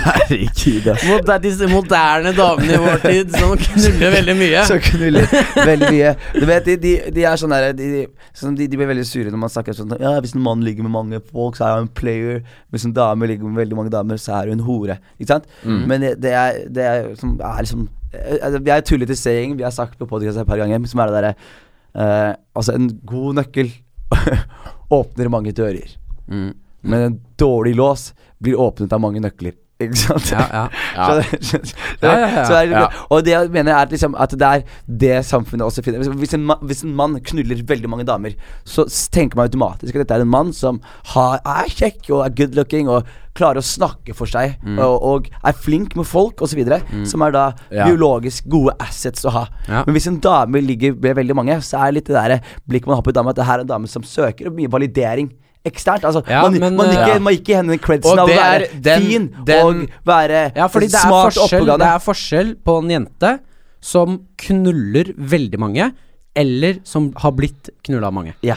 [0.00, 1.04] Herregud, ass.
[1.08, 4.64] Mot Disse moderne damene i vår tid som knuller veldig mye.
[4.68, 6.12] Så knuller veldig mye.
[6.36, 9.32] Du vet, de, de, er sånn der de, de, sånn, de, de blir veldig sure
[9.32, 11.86] når man snakker sånn Ja, hvis en mann ligger med mange folk, så er han
[11.86, 12.42] en player.
[12.72, 15.00] Hvis en dame ligger med veldig mange damer, så er hun en hore.
[15.18, 15.48] Ikke sant?
[15.64, 15.80] Mm.
[15.90, 19.66] Men det, det er, det er, som, er liksom eh, Vi er tullete saying, vi
[19.66, 23.40] har sagt på podkast et par ganger, som er det derre eh, Altså, en god
[23.42, 23.72] nøkkel
[25.00, 25.96] åpner mange dører.
[26.30, 26.52] Mm.
[26.82, 29.54] Men en dårlig lås blir åpnet av mange nøkler.
[29.80, 30.30] Ikke sant?
[30.32, 30.64] Ja, ja.
[30.96, 31.06] Ja.
[31.40, 31.60] så, så,
[32.02, 32.44] Ja, ja, ja.
[32.44, 33.04] Så.
[33.10, 36.04] Og det jeg mener er liksom, at det er det samfunnet også finner.
[36.20, 38.34] Hvis- en, hvis en mann knuller veldig mange damer,
[38.68, 40.80] så tenker man automatisk at dette er en mann som
[41.14, 43.08] har, er kjekk og er good looking og
[43.38, 44.78] klarer å snakke for seg Mm.
[44.82, 46.58] og, og er flink med folk osv.
[46.58, 47.86] videre Som er da Ja.
[47.86, 49.44] biologisk gode assets å ha.
[49.68, 49.84] Ja.
[49.86, 52.86] Men hvis en dame ligger med veldig mange, så er det litt det der blikket
[52.90, 54.68] man har på en dame, at det her er en dame som søker og mye
[54.68, 55.30] validering.
[55.66, 56.04] Eksternt.
[56.08, 57.18] Altså, Ja, man, men, man, gikk, ikke, ja.
[57.20, 60.68] man gikk, i henne credsen av å være er den- fin den- og være Ja,
[60.68, 63.32] fordi det er, smart og forskjell, det er forskjell på en jente
[63.80, 65.92] som knuller veldig mange,
[66.36, 68.34] eller som har blitt knulla av mange.
[68.42, 68.56] Ja.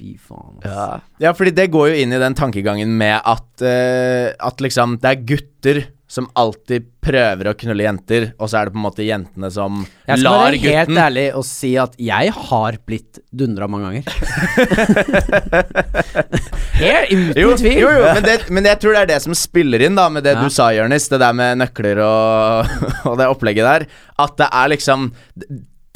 [0.00, 0.58] Fy faen.
[0.64, 0.70] ass.
[0.74, 1.00] ja.
[1.20, 5.04] Ja, fordi det går jo inn i den tankegangen med at, uh, at liksom det
[5.10, 9.04] er gutter som alltid prøver å knulle jenter, og så er det på en måte
[9.06, 12.74] jentene som lar gutten Jeg skal være helt gutten ærlig og si at jeg har
[12.90, 14.02] blitt dundra mange ganger.
[16.80, 17.78] helt uten jo, tvil.
[17.78, 20.22] jo, jo, men, det, men jeg tror det er det som spiller inn da med
[20.26, 20.42] det Ja.
[20.42, 21.06] du sa, Jonis.
[21.10, 22.66] Det der med nøkler og,
[23.08, 23.82] og det opplegget der.
[24.20, 25.00] At det er liksom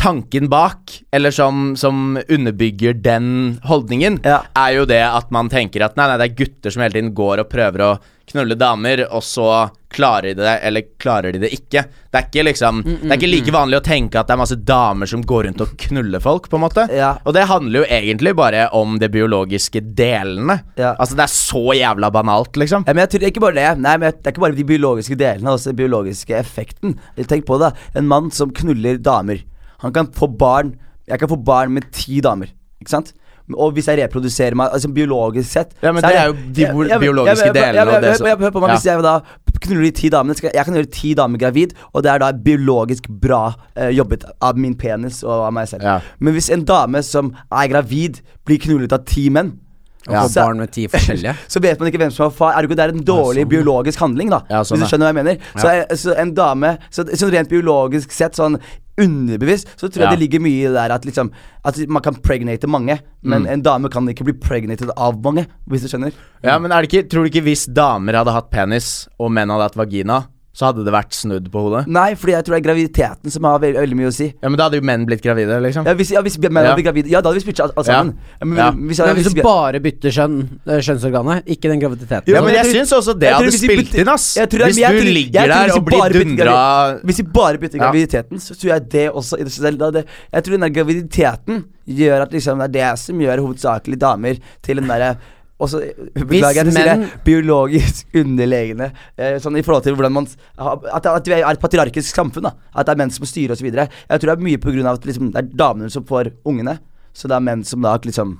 [0.05, 4.43] Tanken bak, eller som, som underbygger den holdningen, Ja.
[4.53, 7.15] er jo det at man tenker at nei, nei, det er gutter som hele tiden
[7.17, 7.93] går og prøver å
[8.35, 9.49] knulle damer, og så
[9.95, 11.85] klarer de det, eller klarer de det ikke.
[12.11, 14.59] Det er ikke liksom Det er ikke like vanlig å tenke at det er masse
[14.66, 16.87] damer som går rundt og knuller folk, på en måte.
[16.91, 17.12] Ja.
[17.22, 20.59] Og det handler jo egentlig bare om de biologiske delene.
[20.80, 20.97] Ja.
[20.99, 22.87] Altså, det er så jævla banalt, liksom.
[22.89, 23.68] Ja, men jeg tror ikke bare det.
[23.85, 26.99] Nei, men Det er ikke bare de biologiske delene, også den biologiske effekten.
[27.22, 27.72] Tenk på det.
[27.95, 29.45] En mann som knuller damer.
[29.85, 32.49] Han kan få barn Jeg kan få barn med ti damer.
[32.80, 33.11] Ikke sant?
[33.53, 36.63] Og hvis jeg reproduserer meg altså biologisk sett Ja, men så det er jo de
[36.63, 38.77] jeg, biologiske delene og det som- Hør på meg, Ja.
[38.77, 39.21] hvis jeg da
[39.61, 42.33] knuller de ti damene skal, Jeg kan gjøre ti damer gravid, og det er da
[42.33, 45.83] biologisk bra eh, jobbet av min penis og av meg selv.
[45.83, 46.01] Ja.
[46.21, 49.59] Men hvis en dame som er gravid, blir knullet av ti menn
[50.07, 50.27] Ja.
[50.29, 51.33] Så, barn med ti forskjellige.
[51.49, 52.53] så vet man ikke hvem som har far.
[52.63, 53.49] Ergo det er en dårlig sånn.
[53.49, 54.43] biologisk handling, da.
[54.51, 55.39] Ja, sånn, hvis du skjønner hva jeg mener.
[55.57, 58.59] Så, er- så en dame så, så, rent biologisk sett, sånn
[59.01, 60.11] underbevisst, så tror jeg Ja.
[60.17, 61.31] det ligger mye i det der at liksom
[61.65, 63.49] At man kan pregnate mange, men Mm.
[63.53, 66.13] en dame kan ikke bli pregnated av mange, hvis du skjønner.
[66.43, 69.49] Ja, men er det ikke, tror du ikke hvis damer hadde hatt penis, og menn
[69.49, 71.89] hadde hatt vagina, så hadde det vært snudd på hodet?
[71.91, 74.29] Nei, fordi jeg tror det er graviditeten som har veldig, veldig mye å si.
[74.31, 75.89] Ja, men da hadde jo menn blitt gravide, liksom.
[75.89, 76.71] Ja, hvis, ja, hvis menn Ja.
[76.71, 78.15] hadde blitt gravide Ja, da hadde vi spytta alle sammen.
[78.39, 78.69] Ja, men, Ja.
[78.71, 80.37] Hvis, Men hvis, hvis du bare bytter kjønn,
[80.69, 82.23] eh, kjønnsorganet, ikke den graviditeten.
[82.31, 84.35] Ja, Ja, men jeg jeg syns også det jeg hadde spilt inn, ass.
[84.37, 87.79] Jeg tror- Hvis jeg du jeg ligger der og blir dundra Hvis vi bare bytter
[87.79, 91.65] graviditeten, så tror jeg det også i det selv det, Jeg tror den der graviditeten
[91.89, 95.17] gjør at liksom det er det som gjør hovedsakelig damer til den derre
[95.65, 95.81] også,
[96.15, 98.91] beklager jeg til å si det, biologisk underlegne.
[99.17, 102.49] Eh, sånn i forhold til hvordan man At, at vi er et patriarkisk samfunn.
[102.49, 103.67] da At det er menn som styrer osv.
[103.67, 103.91] Jeg
[104.21, 106.79] tror det er mye av at liksom, det er damene som får ungene.
[107.15, 108.39] Så det er menn som da liksom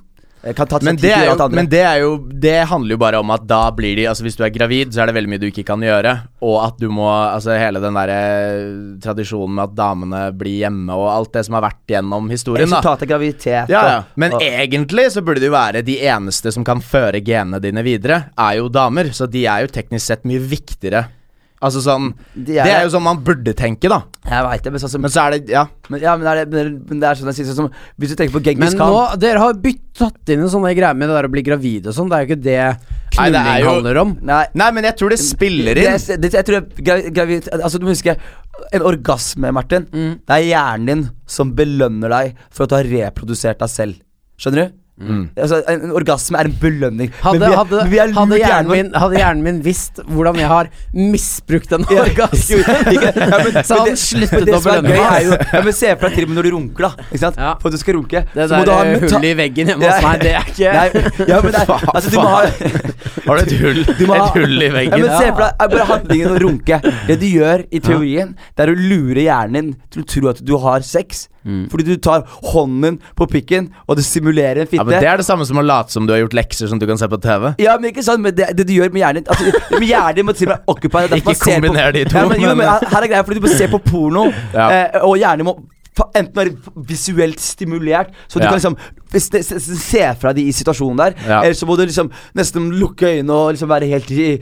[0.53, 3.31] kan ta men det, er jo, men det er jo Det handler jo bare om
[3.33, 5.47] at da blir de Altså Hvis du er gravid, så er det veldig mye du
[5.49, 6.13] ikke kan gjøre.
[6.45, 8.19] Og at du må Altså hele den derre
[9.05, 12.69] tradisjonen med at damene blir hjemme, og alt det som har vært gjennom historien.
[12.69, 13.73] Resultatet av graviditet.
[13.73, 13.99] Ja, ja.
[14.21, 17.83] Men og- egentlig så burde det jo være de eneste som kan føre genene dine
[17.87, 19.11] videre, er jo damer.
[19.17, 21.07] Så de er jo teknisk sett mye viktigere.
[21.65, 24.03] Altså sånn De Det er jo sånn man burde tenke, da.
[24.29, 25.63] Jeg veit det, men altså, Men så er det Ja.
[25.89, 28.35] Men, ja, men, er det, men, det er sånn jeg sier sånn Hvis du tenker
[28.37, 31.29] på Genghis Men nå, dere har byttet inn en sånn der greie med det der
[31.31, 32.11] å bli gravid og sånn.
[32.13, 32.59] Det er jo ikke det
[33.15, 34.15] Nei, det er knulling jo- handler om.
[34.31, 35.99] Nei, Nei, men jeg tror det spiller inn.
[35.99, 38.17] Det, det, jeg tror gravid, gravid Altså Du må huske
[38.75, 40.15] En orgasme, Martin Mm.
[40.27, 44.01] Det er hjernen din som belønner deg For at du har reprodusert deg selv
[44.39, 44.81] Skjønner du?
[44.95, 45.25] Mm.
[45.35, 48.69] Altså, en, orgasme er en belønning Hadde, Men vi hadde, men vi er hadde, hjernen
[48.71, 52.61] min, hadde hjernen min visst hvordan jeg har misbrukt en Ja, orgasme,
[52.95, 53.11] ja,
[53.67, 55.33] så han sluttet å belønne meg.
[55.51, 57.09] ja, Se for deg til og med når du runker, da.
[57.09, 57.43] Ikke sant?
[57.43, 57.51] Ja.
[57.59, 58.23] For at du skal runke.
[58.37, 60.87] Det ha der hullet i veggen hjemme hos meg, det er ikke Nei,
[61.33, 61.67] ja, men det
[61.97, 62.41] altså, du må ha
[63.27, 65.07] Har du et hull, Du må et hull i Ja, veggen?
[65.09, 66.79] men se for deg bare handlingen å runke.
[67.11, 70.45] Det du gjør i teorien, det er å lure hjernen din til å tro at
[70.47, 71.27] du har sex.
[71.45, 71.67] Mm.
[71.71, 72.23] Fordi du tar
[72.53, 74.81] hånden på pikken, og du simulerer en fitte.
[74.81, 76.79] Ja, men Det er det samme som å late som du har gjort lekser som
[76.81, 77.55] du kan se på TV.
[77.61, 80.33] Ja, men ikke sånn, men det, det du gjør med hjernen altså, Med Hjernen må
[80.37, 83.09] til og med occupy Ikke på- kombiner de to, Ja, men, jo, men- her er
[83.13, 84.69] greia, fordi du må se på porno, Ja.
[84.71, 85.57] eh, og hjernen må
[86.19, 86.57] enten være
[86.89, 88.51] visuelt stimulert, så du Ja.
[88.51, 88.77] kan liksom
[89.79, 91.15] se, fra de i situasjonen der.
[91.29, 91.41] Ja.
[91.45, 94.41] Eller så må du liksom nesten lukke øynene og liksom være helt i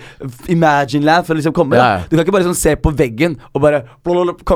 [0.48, 1.76] Imagine land for å liksom komme.
[1.76, 3.82] Ja, Du kan ikke bare sånn se på veggen og bare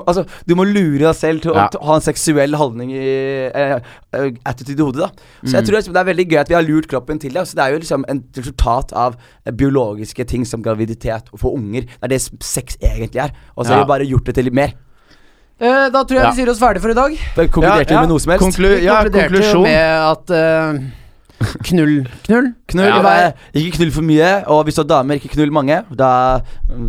[0.07, 3.81] Altså, du må lure deg selv til å ha en seksuell holdning i eh,
[4.47, 5.09] attitude i hodet, da.
[5.45, 5.53] Så Mm.
[5.53, 7.43] jeg tror liksom, det er veldig gøy at vi har lurt kroppen til det.
[7.47, 9.17] Så det er jo liksom en resultat av
[9.47, 11.83] eh, biologiske ting som graviditet og få unger.
[11.83, 13.31] Det er det sex egentlig er.
[13.57, 14.73] Og så har vi bare gjort det til litt mer.
[15.59, 16.31] Eh, Da tror jeg Ja.
[16.31, 17.11] vi sier oss ferdig for i dag.
[17.37, 18.45] Det Konkluderte vi Ja, med noe som helst?
[18.45, 19.63] Konklu ja, konklusjon.
[19.63, 20.81] med at eh,
[21.67, 22.07] Knull.
[22.27, 22.47] Knull.
[22.67, 23.11] Knull, Ja.
[23.29, 25.77] eh, ikke knull for mye, og hvis du har damer, ikke knull mange.
[25.95, 26.41] Da,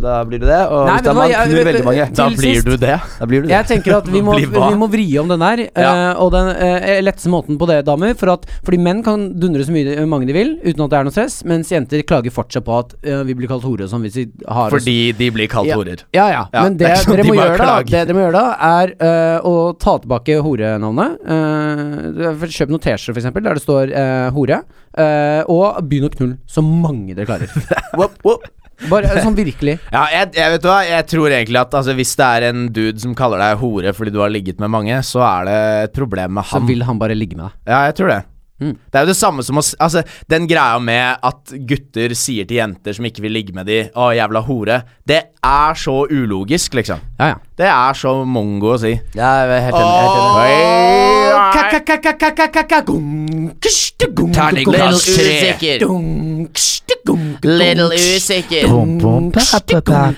[0.02, 0.60] da blir du det.
[0.72, 2.06] Og Nei, hvis du er mann, knull veldig mange.
[2.18, 2.96] Da blir du det.
[3.20, 3.52] Da blir du det.
[3.54, 5.62] Jeg tenker at vi må, vi må vri om den der.
[5.76, 5.92] Ja.
[6.10, 8.14] eh, og den uh, letteste måten på det, damer.
[8.18, 11.04] For at, fordi menn kan dundre så mye mange de vil, uten at det er
[11.10, 11.38] noe stress.
[11.48, 14.26] Mens jenter klager fortsatt på at uh, vi blir kalt hore og sånn hvis vi
[14.48, 15.76] har oss- Fordi de blir kalt Ja.
[15.78, 16.02] horer.
[16.16, 16.42] Ja, ja.
[16.54, 17.78] Ja, Men det det, er sånn dere de må bare gjøre da.
[17.82, 18.46] Det dere må gjøre da,
[18.82, 21.20] er eh, å ta tilbake horenavnet.
[21.28, 24.62] Uh, kjøp noen T-skjorter, eksempel, der det står eh, hore.
[24.98, 27.50] eh, og begynn å knulle så mange dere klarer.
[27.98, 28.46] Whoop, whoop.
[28.88, 29.72] Bare sånn virkelig.
[29.94, 32.60] Ja, jeg, jeg vet du hva Jeg tror egentlig at altså, hvis det er en
[32.70, 35.56] dude som kaller deg hore fordi du har ligget med mange, så er det
[35.88, 36.68] et problem med Så han.
[36.70, 37.56] vil han bare ligge med deg.
[37.74, 38.20] Ja, jeg tror det.
[38.62, 38.72] Mm.
[38.90, 42.46] Det er jo det samme som å s- Altså, den greia med at gutter sier
[42.46, 46.74] til jenter som ikke vil ligge med de 'Å, jævla hore', det er så ulogisk,
[46.74, 46.98] liksom.
[47.20, 47.38] Ja, ja.
[47.58, 48.92] Det er så mongo å si.
[49.18, 49.88] Ja, jeg er helt enig.
[57.48, 58.62] Little usikker.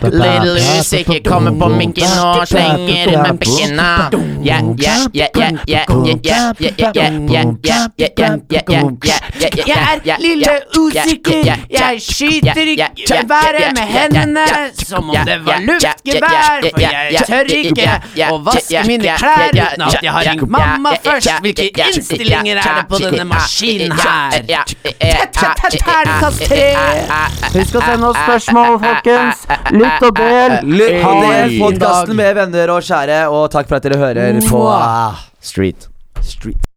[0.04, 1.20] Little usikker.
[1.30, 3.88] Kommer på mikken og slenger med bekkena.
[9.66, 11.40] Jeg er lille usikker.
[11.70, 14.44] Jeg skyter ikke været med hendene
[14.84, 16.60] som om det var luftgevær
[17.30, 17.96] tør ikke
[18.30, 21.30] å vaske mine klær uten at jeg har ringt mamma først.
[21.44, 24.38] Hvilke innstillinger er det på denne maskinen her?
[25.40, 26.64] Terningkast tre.
[27.56, 29.44] Husk å sende oss spørsmål, folkens.
[29.76, 30.56] Lytt og del.
[30.70, 34.64] Lytt og del podkasten med venner og kjære, og takk for at dere hører på
[35.40, 35.88] Street.
[36.20, 36.69] Street.